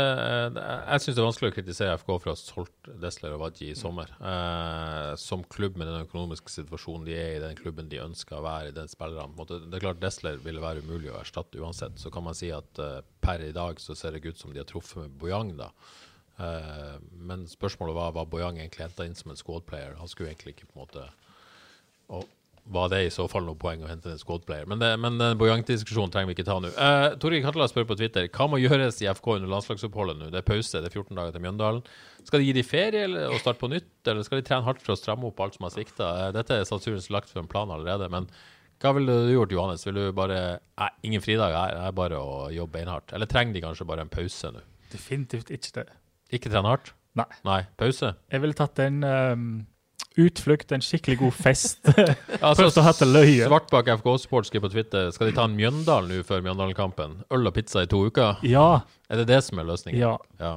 [0.52, 3.40] det Jeg syns det er vanskelig å kritisere FK for å ha solgt Desler og
[3.40, 4.11] Wadji i sommer.
[4.20, 8.44] Eh, som klubb med den økonomiske situasjonen de er i, den klubben de ønsker å
[8.44, 9.46] være i, den spillerne.
[9.48, 11.96] Det er klart Desler ville være umulig å erstatte uansett.
[11.96, 14.61] Så kan man si at eh, per i dag så ser det ut som de
[14.61, 15.70] har truffet med Bojang, da.
[16.44, 19.96] Eh, men spørsmålet var hva Bojang egentlig henta inn som en squad player.
[20.02, 21.09] Han skulle egentlig ikke på en måte
[22.12, 22.28] Og
[22.72, 24.68] var det i så fall noe poeng å hente en squad-player.
[24.68, 26.70] Men, det, men den Bojang-diskusjonen trenger vi ikke ta nå.
[26.76, 30.28] Uh, Torgeir Katla spør på Twitter hva må gjøres i FK under landslagsoppholdet nå.
[30.34, 31.82] Det er pause, det er 14 dager til Mjøndalen.
[32.28, 34.84] Skal de gi de ferie eller, og starte på nytt, eller skal de trene hardt
[34.84, 36.12] for å stramme opp alt som har svikta?
[36.12, 38.10] Uh, dette er sannsynligvis lagt for en plan allerede.
[38.12, 38.30] men
[38.78, 39.82] hva ville du gjort, Johannes?
[39.88, 43.10] Vil du bare Nei, ingen fridag her, det er bare å jobbe beinhardt.
[43.16, 44.62] Eller trenger de kanskje bare en pause nå?
[44.92, 45.88] Definitivt ikke det.
[46.38, 46.92] Ikke trene hardt?
[47.18, 47.26] Nei.
[47.46, 48.12] Nei, Pause?
[48.30, 49.48] Jeg ville tatt den um,
[50.18, 51.80] utflukt, en skikkelig god fest.
[52.42, 53.46] Altså, Prøvd å hete løye.
[53.48, 57.18] Svartbakk FK-sport skriver på Twitter Skal de ta en Mjøndalen nå før Mjøndalen-kampen?
[57.34, 58.40] Øl og pizza i to uker?
[58.46, 60.00] Ja, Er det det som er løsningen?
[60.00, 60.56] ja, Ja.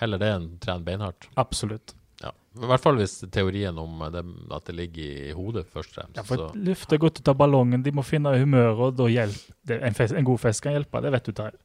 [0.00, 1.26] Heller det enn trene beinhardt?
[1.36, 1.92] absolutt.
[2.22, 2.30] Ja.
[2.56, 4.22] I hvert fall hvis teorien om det,
[4.56, 6.16] at det ligger i hodet, først og fremst.
[6.16, 9.82] Ja, for luft er godt ut av ballongen, de må finne humøret, og da hjelper.
[9.86, 11.60] En, fest, en god fest kan hjelpe, det vet du, Terje.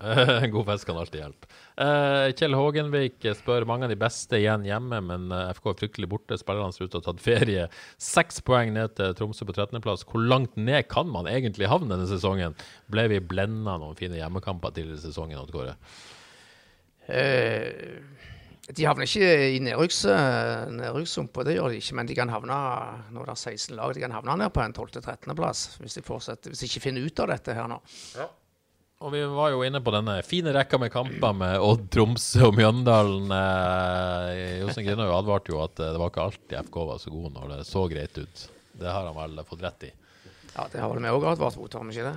[0.00, 0.40] Ja.
[0.44, 1.48] en god fest kan alltid hjelpe.
[1.76, 6.10] Eh, Kjell Hågenvik spør mange av de beste igjen hjemme, men eh, FK er fryktelig
[6.12, 6.38] borte.
[6.40, 7.66] Spillerne ser ut til å ha tatt ferie.
[8.02, 10.06] Seks poeng ned til Tromsø på 13.-plass.
[10.10, 12.56] Hvor langt ned kan man egentlig havne denne sesongen?
[12.92, 15.52] Ble vi blenda noen fine hjemmekamper tidligere i sesongen?
[15.52, 15.76] Kåre?
[17.06, 18.00] Eh,
[18.66, 20.00] de havner ikke i nedrykks,
[20.74, 21.94] nedrykkssumpa, det gjør de ikke.
[22.00, 22.56] Men de kan havne
[23.14, 26.50] nå er det 16 lag, de kan havne ned på en 12.-13.-plass hvis de fortsetter,
[26.50, 27.78] hvis de ikke finner ut av dette her nå.
[29.04, 32.54] Og vi var jo inne på denne fine rekka med kamper med Odd, Tromsø og
[32.56, 33.26] Mjøndalen.
[33.36, 37.34] Eh, Jostein Grinhaug advarte jo at eh, det var ikke alltid FK var så god
[37.34, 38.46] når det så greit ut.
[38.80, 39.92] Det har han vel fått rett i.
[40.54, 42.14] Ja, Det har vel vi òg advart mot, har vi ikke det?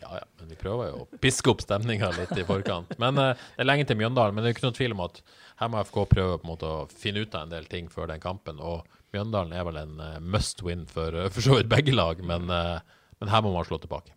[0.00, 2.94] Ja, ja, men vi prøver jo å piske opp stemninga litt i forkant.
[3.02, 5.18] Men eh, Det er lenge til Mjøndalen, men det er ikke noen tvil om at
[5.64, 8.06] her må FK prøve på en måte å finne ut av en del ting før
[8.14, 8.62] den kampen.
[8.62, 12.46] Og Mjøndalen er vel en eh, must win for, for så vidt begge lag, men,
[12.54, 14.14] eh, men her må man slå tilbake.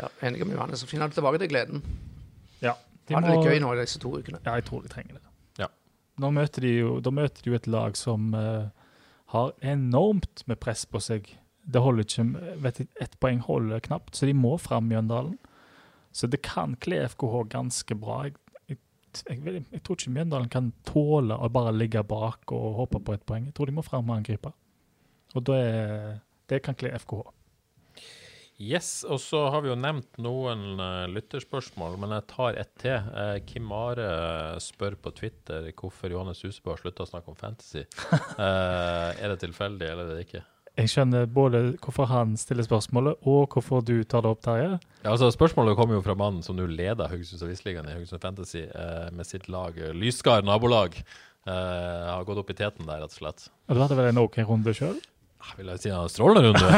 [0.00, 0.80] Ja, Enig med Johannes.
[0.82, 1.82] Så finner du tilbake til gleden.
[2.60, 2.74] Ja,
[3.08, 4.40] de Ha det litt gøy nå i disse to ukene.
[4.44, 5.22] Ja, jeg tror de trenger det.
[5.62, 5.68] Ja.
[6.20, 8.68] Nå møter de jo, da møter de jo et lag som eh,
[9.32, 11.30] har enormt med press på seg.
[11.66, 12.26] Det holder ikke,
[12.62, 15.38] vet jeg, Ett poeng holder knapt, så de må fram Mjøndalen.
[16.16, 18.20] Så det kan kle FKH ganske bra.
[18.28, 18.36] Jeg,
[18.68, 18.78] jeg,
[19.28, 23.16] jeg, vil- jeg tror ikke Mjøndalen kan tåle å bare ligge bak og håpe på
[23.16, 23.48] et poeng.
[23.50, 24.52] Jeg tror de må fram og angripe.
[25.36, 26.14] Og da er,
[26.48, 27.26] det kan kle FKH.
[28.56, 33.10] Yes, og så har vi jo nevnt noen uh, lytterspørsmål, men jeg tar ett til.
[33.12, 34.08] Uh, Kim Are
[34.64, 37.84] spør på Twitter hvorfor Johannes Husebø har slutta å snakke om fantasy.
[38.38, 40.46] Uh, er det tilfeldig, eller er det ikke?
[40.76, 44.74] Jeg skjønner både hvorfor han stiller spørsmålet, og hvorfor du tar det opp, Terje.
[45.00, 48.66] Ja, altså Spørsmålet kommer jo fra mannen som nå leder Haugesunds Avisligaen i Haugesund Fantasy
[48.66, 50.98] eh, med sitt lag, eh, Lysgard nabolag.
[51.46, 51.52] Eh,
[52.10, 53.48] har gått opp i teten der, rett og slett.
[53.70, 54.98] Og du hadde vel en OK runde sjøl?
[55.46, 56.70] Jeg vil si han har strålende runde.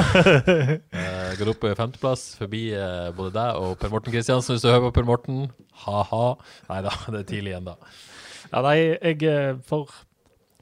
[1.01, 4.69] eh, går opp på femteplass, forbi eh, både deg og Per Morten Kristiansen, hvis du
[4.71, 5.41] hører på Per Morten.
[5.87, 6.27] Ha-ha.
[6.69, 7.75] Nei da, det er tidlig ennå.
[8.53, 9.91] Ja, nei, jeg eh, For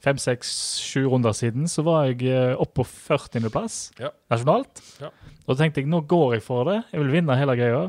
[0.03, 0.49] fem, seks,
[0.87, 4.13] sju runder siden så var jeg eh, oppe på 40.-plass Ja.
[4.31, 4.81] nasjonalt.
[5.03, 5.11] Ja.
[5.45, 6.81] Og da tenkte jeg nå går jeg for det.
[6.93, 7.85] Jeg vil vinne hele greia.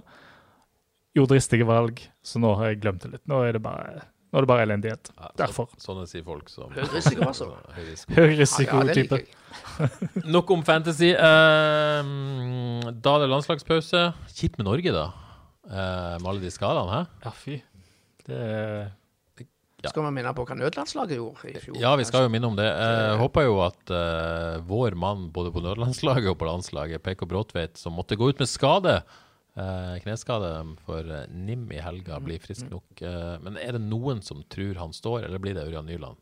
[1.16, 3.24] Gjorde dristige valg, så nå har jeg glemt det litt.
[3.30, 5.10] Nå er det bare, nå er det bare elendighet.
[5.16, 5.68] Ja, så- Derfor.
[5.80, 7.48] Sånne sier folk som Høy risiko, altså.
[7.76, 8.12] Høy risiko.
[8.12, 9.20] Høy Ja, ja, det risikotype.
[10.34, 11.14] Nok om fantasy.
[11.14, 14.04] Uh, da er det landslagspause.
[14.34, 15.06] Kjipt med Norge, da.
[15.68, 17.02] Uh, med alle de skadene, hæ?
[17.24, 17.58] ja, fy.
[18.28, 18.94] Det er
[19.78, 19.92] Ja.
[19.92, 21.76] Skal vi minne på hva nødlandslaget gjorde i fjor?
[21.78, 22.66] Ja, vi skal jo minne om det.
[22.66, 27.78] Jeg håper jo at uh, vår mann både på nødlandslaget og på landslaget, PK Bråtveit,
[27.78, 29.27] som måtte gå ut med skade, eh,
[30.02, 30.50] kneskade
[30.86, 33.02] for eh, NIM i helga, blir frisk nok.
[33.02, 36.20] Eh, men er det noen som tror han står, eller blir det Ørjan Nyland?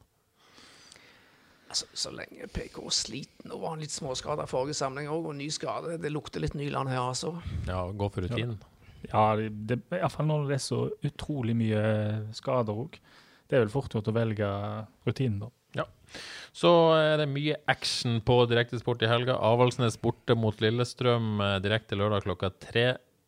[1.67, 5.51] Altså, så lenge PK sliter Nå var han litt småskada forrige samling òg, og ny
[5.53, 5.99] skade.
[6.03, 7.35] Det lukter litt Nyland her, altså.
[7.67, 8.59] Ja, gå for rutinen.
[9.11, 11.83] Ja, det, det, i hvert fall når det er så utrolig mye
[12.35, 12.99] skader òg.
[13.47, 14.49] Det er vel fort gjort å velge
[15.07, 15.53] rutinen, da.
[15.77, 15.85] Ja.
[16.57, 19.37] Så er det mye action på direktesport i helga.
[19.45, 22.87] Avaldsnes borte mot Lillestrøm eh, direkte lørdag klokka tre.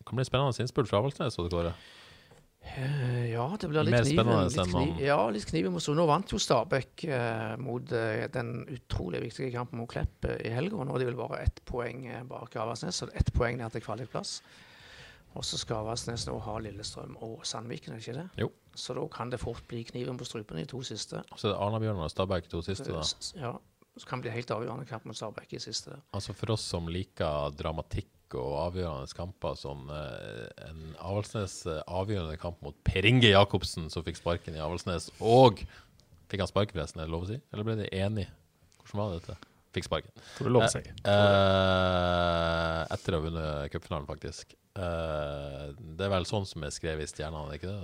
[0.09, 1.37] Kan bli spennende innspill fra Avaldsnes.
[2.61, 4.19] Eh, Ja, det blir litt kniv.
[4.27, 9.21] Litt kniv ja, litt kniv mot Nå vant jo Stabæk eh, mot eh, den utrolig
[9.29, 10.83] viktige kampen mot Klepp eh, i helga.
[10.85, 13.73] Nå er de vel bare ett poeng eh, bak Avaldsnes, så er ett poeng ned
[13.77, 14.41] til kvalikplass.
[15.39, 18.29] Og så skal Avaldsnes nå ha Lillestrøm og Sandviken, er det ikke det?
[18.43, 18.51] Jo.
[18.79, 21.23] Så da kan det fort bli kniven på strupen i to siste.
[21.37, 23.05] Så er det Arna-Bjørnar og Stabæk to siste, da.
[23.39, 23.53] Ja,
[23.99, 25.99] så kan det bli helt avgjørende kamp mot Stabæk i siste.
[26.17, 32.37] Altså For oss som liker dramatikk og avgjørende kamper, som eh, en Avaldsnes eh, avgjørende
[32.41, 35.64] kamp mot Per Inge Jacobsen, som fikk sparken i Avaldsnes, og
[36.29, 37.01] Fikk han sparken, forresten?
[37.01, 37.39] Er det lov å si?
[37.55, 38.29] Eller ble de enige?
[38.83, 39.37] Hvordan var dette?
[39.76, 40.12] Fikk sparken.
[40.37, 40.83] Tror det lov å si.
[41.12, 44.53] Eh, etter å ha vunnet cupfinalen, faktisk.
[44.76, 47.79] Eh, det er vel sånn som er skrevet i stjernene, er ikke det?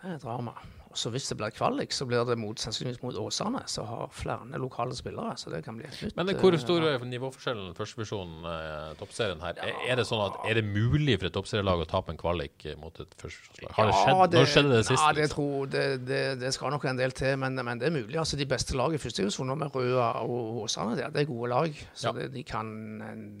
[0.00, 0.56] Det er drama.
[0.94, 4.58] Så hvis det blir kvalik, så blir det mot, sannsynligvis mot Åsane, som har flere
[4.62, 5.34] lokale spillere.
[5.40, 9.42] Så det kan bli et nytt Men hvor eh, stor er nivåforskjellen førstevisjonen, eh, toppserien
[9.44, 9.58] her?
[9.58, 9.74] Ja.
[9.92, 12.78] er det sånn at er det mulig for et toppserielag å tape en kvalik eh,
[12.80, 13.74] mot et førstevisjonslag?
[13.76, 14.38] Har det skjedd?
[14.38, 15.00] Når skjedde det sist?
[15.02, 15.36] Ja, det, liksom?
[15.36, 18.18] tror, det, det, det skal nok en del til, men, men det er mulig.
[18.22, 21.50] Altså, de beste lagene i første divisjon nå med Røa og Åsane, det er gode
[21.54, 21.80] lag.
[21.94, 22.12] Så Ja.
[22.18, 22.68] det, de kan,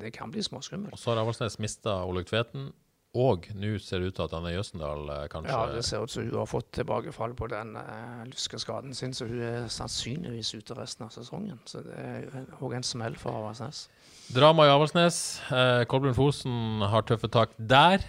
[0.00, 0.92] det kan bli småskummelt.
[0.92, 2.72] Og så har Avaldsnes mista Olaug Tveten,
[3.14, 6.10] og nå ser det ut til at Anne Jøsendal eh, kanskje Ja, det ser ut
[6.10, 10.74] som hun har fått tilbakefall på den uh, lyskeskaden sin, så hun er sannsynligvis ute
[10.74, 11.60] resten av sesongen.
[11.70, 13.86] Så det er òg en smell for Avaldsnes.
[14.34, 15.20] Drama i Avaldsnes.
[15.46, 18.02] Uh, Kolbjørn Fosen har tøffe tak der.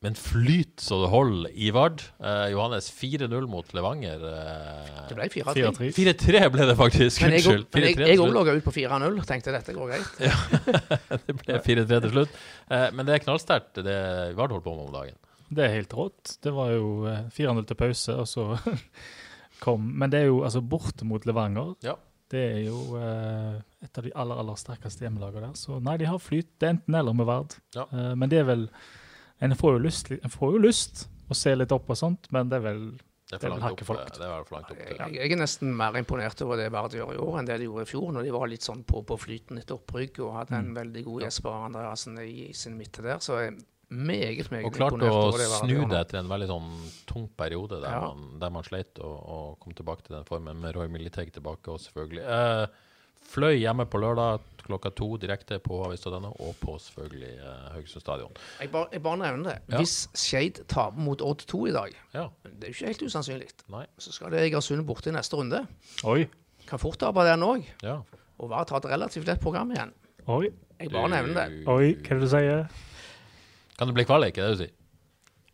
[0.00, 2.00] Men flyt så det holder i Vard.
[2.24, 4.22] Eh, Johannes 4-0 mot Levanger.
[4.30, 5.54] Eh, Det ble 4-3.
[5.76, 5.88] 4-3.
[5.98, 7.20] 4-3 ble det faktisk.
[7.26, 7.66] Men jeg, Unnskyld.
[7.74, 9.18] men jeg, jeg òg logga ut på 4-0.
[9.28, 10.22] Tenkte dette går greit.
[11.26, 12.38] Det ble 4-3 til slutt.
[12.72, 13.98] Eh, men det er knallsterkt, det
[14.38, 15.18] Vard holdt på med om dagen.
[15.50, 16.36] Det er helt rått.
[16.46, 18.46] Det var jo eh, 4-0 til pause, og så
[19.64, 21.74] kom Men det er jo altså bort mot Levanger.
[21.84, 21.98] Ja.
[22.30, 25.60] Det er jo eh, et av de aller aller sterkeste hjemmelagene der.
[25.60, 26.48] Så nei, de har flyt.
[26.56, 27.58] Det er enten eller med Vard.
[27.76, 27.84] Ja.
[27.92, 28.64] Eh, men det er vel
[29.40, 32.48] En får jo lyst, en får jo lyst å se litt opp og sånt, men
[32.50, 32.82] det er vel
[33.30, 33.84] Det er for langt opp.
[33.86, 33.96] for.
[33.96, 37.14] Det er for langt opp Jeg, jeg er nesten mer imponert over det Vard gjør
[37.14, 39.16] i år, enn det de gjorde i fjor, når de var litt sånn på, på
[39.18, 40.64] flyten etter opprykk og hadde Mm.
[40.66, 43.18] en veldig god Jesper Andreassen i, i sin midte der.
[43.22, 43.58] Så jeg er
[43.90, 46.70] meget, meget Og klarte imponert å over det snu det etter en veldig sånn
[47.06, 48.00] tung periode der, Ja.
[48.12, 51.68] man, der man sleit og, og kom tilbake til den formen med Roy Militeg tilbake
[51.70, 52.22] og selvfølgelig.
[52.26, 52.66] Eh,
[53.30, 54.40] fløy hjemme på lørdag
[54.70, 58.36] klokka to direkte på Avisa.no og på selvfølgelig eh, Haugesund stadion.
[58.60, 59.56] Jeg bare, jeg bare nevner det.
[59.72, 59.80] Ja.
[59.80, 63.50] Hvis Skeid taper mot Odd 2 i dag, Ja, det er jo ikke helt usannsynlig,
[63.72, 65.64] nei, så skal det Egersund borte i neste runde.
[66.06, 66.24] Oi.
[66.70, 67.98] Kan fort tape den òg, ja.
[68.38, 69.94] og Vard har et relativt lett program igjen.
[70.30, 70.50] Oi.
[70.80, 71.64] Jeg bare nevner det.
[71.68, 72.68] Oi, hva er det du sier?
[73.76, 74.76] Kan det bli kvalik, er det du sier?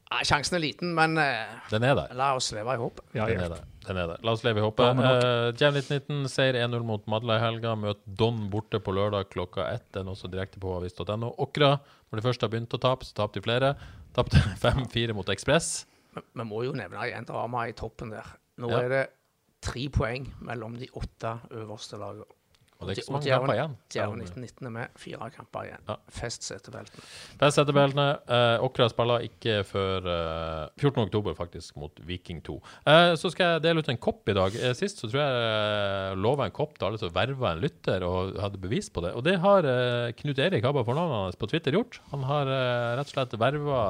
[0.07, 2.12] Ja, sjansen er liten, men uh, Den er der.
[2.14, 3.01] la oss leve i håp.
[3.17, 3.64] Ja, Den er der.
[3.87, 4.16] Den er det.
[4.26, 4.99] La oss leve i håpet.
[4.99, 7.74] Uh, Jam 1919 seier 1-0 mot Madla i helga.
[7.78, 9.87] Møt Don borte på lørdag klokka ett.
[9.95, 11.32] Den også direkte på avis.no.
[11.39, 11.76] Åkra,
[12.11, 13.74] når de først har begynt å tape, så tapte de flere.
[14.16, 15.84] Tapte 5-4 mot Ekspress.
[16.16, 18.34] Men Vi må jo nevne igjen drama i toppen der.
[18.59, 18.80] Nå Ja.
[18.82, 19.05] er det
[19.66, 22.26] tre poeng mellom de åtte øverste lagene.
[22.77, 23.77] Og det er ikke så mange kamper igjen.
[23.95, 25.85] Djevelen 1919 er med, fire kamper igjen.
[25.89, 25.97] Ja.
[26.12, 27.05] Fest setebeltene.
[27.41, 28.09] Fest setebeltene.
[28.27, 28.59] beltene.
[28.61, 31.07] Uh, Åkra spiller ikke før eh, 14.
[31.07, 32.57] oktober, faktisk, mot Viking 2.
[32.93, 34.57] Eh, så skal jeg dele ut en kopp i dag.
[34.61, 38.05] Eh, sist så tror jeg jeg lova en kopp til alle som verva en lytter
[38.07, 39.12] og hadde bevis på det.
[39.16, 42.01] Og det har uh, Knut Erik Habba fornavnet hans på Twitter gjort.
[42.12, 43.81] Han har eh, rett og slett verva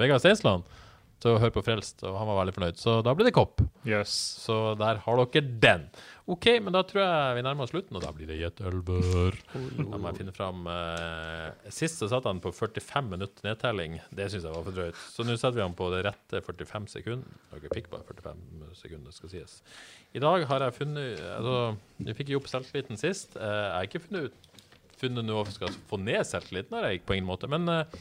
[0.00, 0.68] Vegard Steinsland
[1.20, 2.78] til å høre på Frelst, og han var veldig fornøyd.
[2.80, 3.60] Så da ble det kopp.
[3.84, 4.12] Yes.
[4.40, 5.88] Så der har dere den.
[6.30, 9.38] OK, men da tror jeg vi nærmer oss slutten, og da blir det gjettelver.
[9.50, 13.96] Da må jeg finne fram eh, Sist så satt han på 45 minutter nedtelling.
[14.14, 15.00] Det syns jeg var for drøyt.
[15.10, 17.40] Så nå setter vi han på det rette 45 sekunder.
[17.50, 19.58] Dere fikk bare 45 sekunder, skal sies.
[20.14, 21.56] I dag har jeg funnet Altså,
[21.98, 23.34] vi fikk jo opp selvtilliten sist.
[23.34, 24.46] Eh, jeg har ikke funnet
[25.00, 27.48] funnet noe som skal få ned selvtilliten, har jeg på ingen måte.
[27.50, 27.98] Men eh,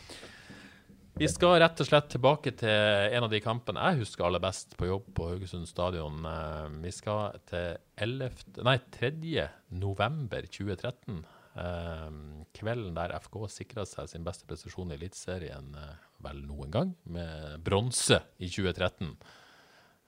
[1.19, 2.69] vi skal rett og slett tilbake til
[3.11, 6.21] en av de kampene jeg husker aller best på jobb på Haugesund stadion.
[6.23, 8.29] Eh, Vi skal til 11,
[8.63, 9.49] nei, 3.
[9.75, 11.19] november 2013.
[11.59, 12.07] Eh,
[12.55, 17.59] kvelden der FK sikra seg sin beste prestasjon i Eliteserien eh, vel noen gang, med
[17.67, 19.11] bronse i 2013.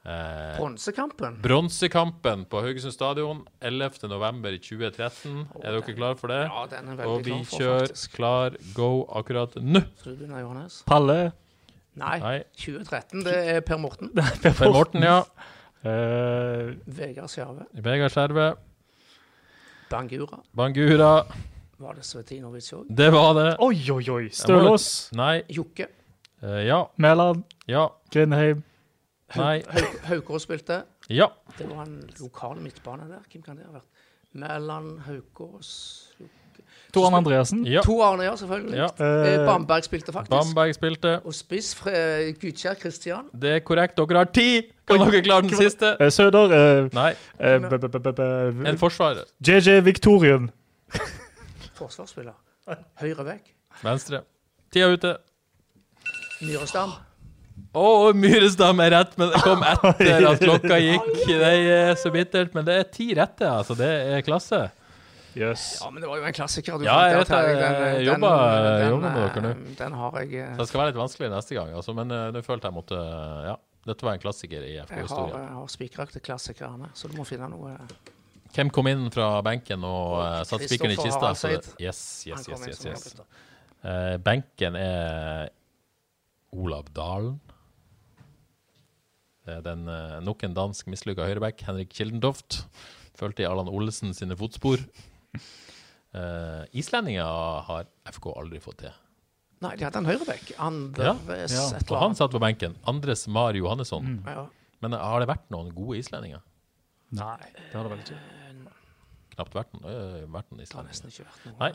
[0.02, 1.36] Eh, Bronsekampen.
[1.44, 4.08] Bronsekampen på Haugesund stadion 11.
[4.10, 5.44] november 2013.
[5.62, 6.40] Er dere klare for det?
[6.48, 8.16] Ja, den er Og veldig vi klar for, kjør faktisk.
[8.18, 8.88] klar, go
[9.20, 9.84] akkurat nå.
[10.90, 11.20] Palle.
[12.02, 12.34] Nei, Nei.
[12.58, 13.22] 2013.
[13.28, 14.10] Det er Per Morten.
[14.42, 15.20] Per Morten, ja.
[15.86, 17.68] Uh, Vegard Skjerve.
[17.74, 18.48] Vegard Skjerve.
[19.92, 20.42] Bangura.
[20.56, 21.12] Bangura.
[21.82, 22.86] Var det Svetinovic òg?
[22.90, 23.48] Det var det.
[23.60, 24.26] oi, oi, oi.
[24.34, 24.90] Stølås.
[25.18, 25.44] Nei.
[25.52, 25.90] Jokke.
[26.42, 26.84] Uh, ja.
[26.98, 27.44] Mæland.
[27.70, 27.88] Ja.
[28.14, 28.64] Grindheim.
[29.38, 29.62] Nei.
[30.04, 30.84] Haukås spilte.
[31.10, 31.28] Ja.
[31.58, 33.20] Det var en lokal midtbane der.
[33.32, 33.88] Hvem kan det ha vært?
[34.34, 36.08] Mæland, Haukås
[36.94, 37.66] Tor Arne Andreassen.
[37.68, 37.82] ja.
[37.84, 38.76] To Arne, ja, selvfølgelig.
[38.76, 38.86] ja.
[39.00, 40.32] Eh, Eh, Bamberg spilte faktisk.
[40.32, 41.14] Bamberg spilte.
[41.26, 43.30] Og spiss Fre- Gudkjær Kristian.
[43.42, 43.96] Det er korrekt.
[43.98, 44.62] Dere har ti!
[44.88, 45.96] Kan dere klare den siste?
[46.00, 46.52] eh, Søder.
[46.52, 47.12] eh, Nei.
[47.40, 49.24] eh, b- b- b- b- En forsvarer.
[49.48, 50.52] JJ Victorien.
[51.80, 52.34] Forsvarsspiller.
[53.02, 53.54] Høyre vekk.
[53.84, 54.22] Venstre.
[54.72, 55.16] Tida er ute.
[56.42, 56.92] Myrestam.
[57.72, 61.10] Å, Myresdam er rett, men det kom etter at klokka gikk.
[61.30, 63.78] Det er så bittert, men det er ti rette, altså.
[63.80, 64.66] Det er klasse.
[65.40, 65.66] Jøss.
[65.80, 66.78] Ja, men det var jo en klassiker.
[66.78, 67.42] Du Ja, jeg vet det.
[67.48, 69.52] Jeg den, med eh, dere nå.
[69.80, 71.96] Den har jeg eh, Så det skal være litt vanskelig neste gang, altså.
[71.96, 73.04] Men eh, nå følte jeg måtte
[73.48, 73.54] Ja,
[73.88, 75.38] dette var en klassiker i FK-historien.
[75.38, 77.78] jeg har spikrakte klassikerne, så du må finne noe
[78.52, 81.32] Hvem kom inn fra benken og uh, satte spikeren i kista?
[81.80, 82.84] Yes, yes, yes, yes, yes.
[82.84, 83.48] målbytter.
[83.82, 85.48] Eh, benken er
[86.52, 87.40] Olav Dalen.
[89.50, 92.66] Er den, eh, nok en dansk mislykka høyreback, Henrik Kildendoft,
[93.18, 94.82] Fulgte i Allan Olsen sine fotspor.
[96.12, 97.24] Uh, Islendinger
[97.68, 98.94] har FK aldri fått til.
[99.62, 100.50] Nei, de hadde en høyreback.
[100.60, 101.82] Andres Ja, ja.
[101.94, 102.74] Og han satt på benken.
[102.90, 104.18] Andres Mar Johannesson.
[104.26, 104.48] Ja.
[104.82, 106.42] Men eh, har det vært noen gode islendinger?
[107.14, 108.18] Nei, det har det vel ikke.
[109.36, 111.30] Knapt vært noen, øh, vært noen Det har islendinger.
[111.30, 111.60] vært noen.
[111.62, 111.72] Nei.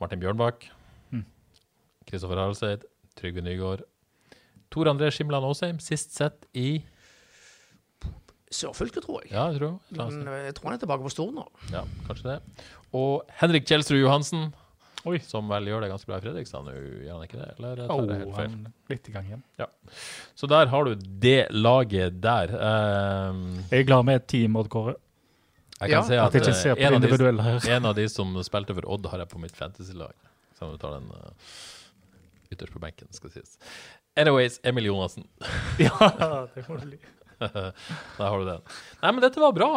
[0.00, 0.66] Martin Bjørnbakk.
[1.12, 1.24] Mm.
[2.08, 2.88] Kristoffer Haraldseid.
[3.20, 3.84] Trygve Nygaard.
[4.74, 6.80] Tor André Skimland Aasheim, sist sett i
[8.54, 9.32] Sørfylket, tror jeg.
[9.34, 11.44] Ja, jeg tror, Men eh, jeg tror han er tilbake på Stord nå.
[11.72, 12.66] ja, kanskje det.
[12.94, 14.52] Og Henrik Kjelsrud Johansen,
[15.10, 15.18] Oi.
[15.26, 17.48] som vel gjør det ganske bra i Fredrikstad nå, gjør han ikke det?
[17.58, 18.52] Eller tar Oh, det helt feil?
[18.54, 19.42] han litt i gang igjen.
[19.58, 19.66] Ja.
[20.38, 20.94] Så der har du
[21.26, 22.54] det laget der.
[22.54, 24.94] Um, Jeg er glad med et team, Odd Kåre.
[25.80, 27.68] jeg kan Ja, si At at jeg eh, ser på en, av de, her.
[27.76, 30.14] en av de som spilte for Odd, har jeg på mitt fantasy-lag.
[30.54, 31.34] Så vi tar den uh,
[32.54, 33.58] ytterst på benken, skal sies.
[34.16, 35.26] Anyways, Emil Jonassen.
[35.78, 36.96] Ja, det får du.
[37.38, 37.72] Der
[38.28, 38.60] har du den.
[39.02, 39.70] Nei, men dette var bra.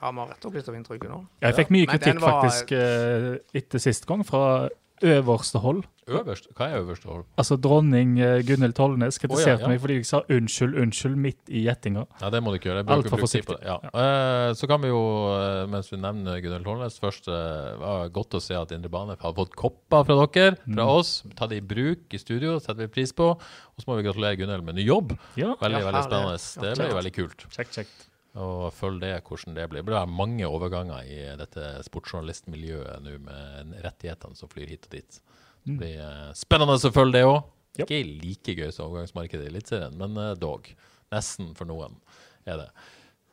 [0.00, 1.22] Ja, vi har rett opp litt av inntrykket nå.
[1.44, 4.68] Jeg fikk mye kritikk var- faktisk eh, etter sist gang, fra
[5.02, 5.84] øverste hold.
[6.10, 7.24] Øverst, hva er øverste hold?
[7.38, 9.70] Altså dronning eh, Gunhild Tollnes kritiserte oh, ja, ja.
[9.70, 12.04] meg fordi jeg sa unnskyld, unnskyld midt i gjettinga.
[12.22, 12.82] Ja, det må du ikke gjøre.
[12.82, 13.46] Jeg bruker for forsiktig.
[13.46, 13.68] på det.
[13.68, 13.78] Ja.
[13.94, 15.00] Uh, så kan vi jo,
[15.36, 19.16] eh, mens vi nevner Gunhild Tollnes, først uh, var godt å se at Indre Bane
[19.20, 21.14] har fått kopper fra dere, fra oss.
[21.38, 23.32] Ta det i bruk i studio, setter vi pris på.
[23.36, 25.14] Og så må vi gratulere Gunhild med ny jobb.
[25.38, 26.38] Ja, Veldig, Ja, veldig spennende.
[26.66, 27.50] Det blir veldig kult.
[27.54, 28.09] kjekt, kjekt.
[28.38, 29.82] Og følg det, hvordan det blir.
[29.82, 35.18] Det blir mange overganger i dette sportsjournalistmiljøet nå, med rettighetene som flyr hit og dit.
[35.66, 37.40] Det blir eh, spennende å følge det òg.
[37.80, 40.70] Ikke like gøy som overgangsmarkedet i Eliteserien, men eh, dog.
[41.10, 41.98] Nesten for noen
[42.46, 42.70] er det.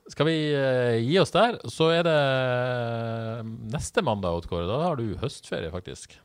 [0.10, 2.18] Skal vi eh, gi oss der, så er det
[3.74, 4.66] neste mandag, åtgård.
[4.70, 6.16] Da har du høstferie, faktisk.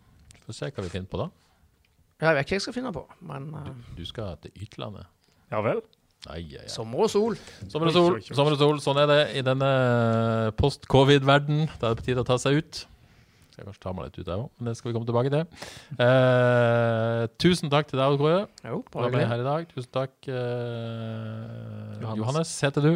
[0.47, 1.29] Får se hva vi finner på da.
[2.23, 5.11] Jeg vet ikke hva jeg skal finne på, men eh, Du skal til ytlandet.
[5.53, 5.83] Ja vel.
[6.31, 6.69] Ai, ai, ai.
[6.71, 7.35] sommer og sol.
[7.69, 9.71] Sommer og sol, sommer og sol, sånn er det i denne
[10.61, 11.65] post-covid-verden.
[11.81, 12.83] Da er det på tide å ta seg ut.
[13.53, 15.33] Skal jeg kanskje ta meg litt ut, jeg òg, men det skal vi komme tilbake
[15.35, 15.43] til.
[16.01, 18.39] Eh, tusen takk til deg, Odd Kåre.
[18.65, 19.27] Jo, bare hyggelig.
[19.29, 19.67] her i dag.
[19.75, 20.15] Tusen takk.
[20.31, 22.23] eh, Johannes.
[22.23, 22.55] Johannes.
[22.65, 22.93] heter du.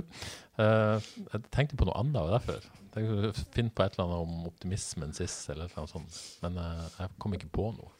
[0.57, 2.64] Eh, jeg tenkte på noe annet av derfor.
[3.53, 6.22] Finn på et eller annet om optimismen sist, eller et eller annet sånt.
[6.47, 7.93] Men eh, jeg kom ikke på noe.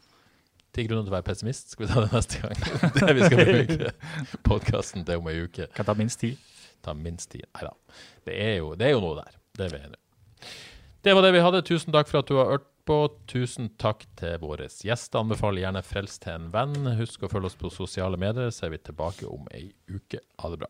[0.77, 1.71] Ti grunner til å være pessimist.
[1.73, 2.59] Skal vi ta det neste gang?
[3.01, 3.91] det vi skal bruke
[4.45, 6.35] podkasten til om ei uke Kan ta minst ti.
[6.85, 7.47] ta minst tid.
[7.57, 7.71] Nei da.
[8.27, 9.39] Det er jo noe der.
[9.57, 10.51] Det er vi enige.
[11.01, 11.63] Det var det vi hadde.
[11.65, 12.99] Tusen takk for at du har hørt på.
[13.25, 15.17] Tusen takk til våre gjester.
[15.23, 16.77] Anbefaler gjerne Frels til en venn.
[17.01, 20.21] Husk å følge oss på sosiale medier, så er vi tilbake om ei uke.
[20.43, 20.69] Ha det bra.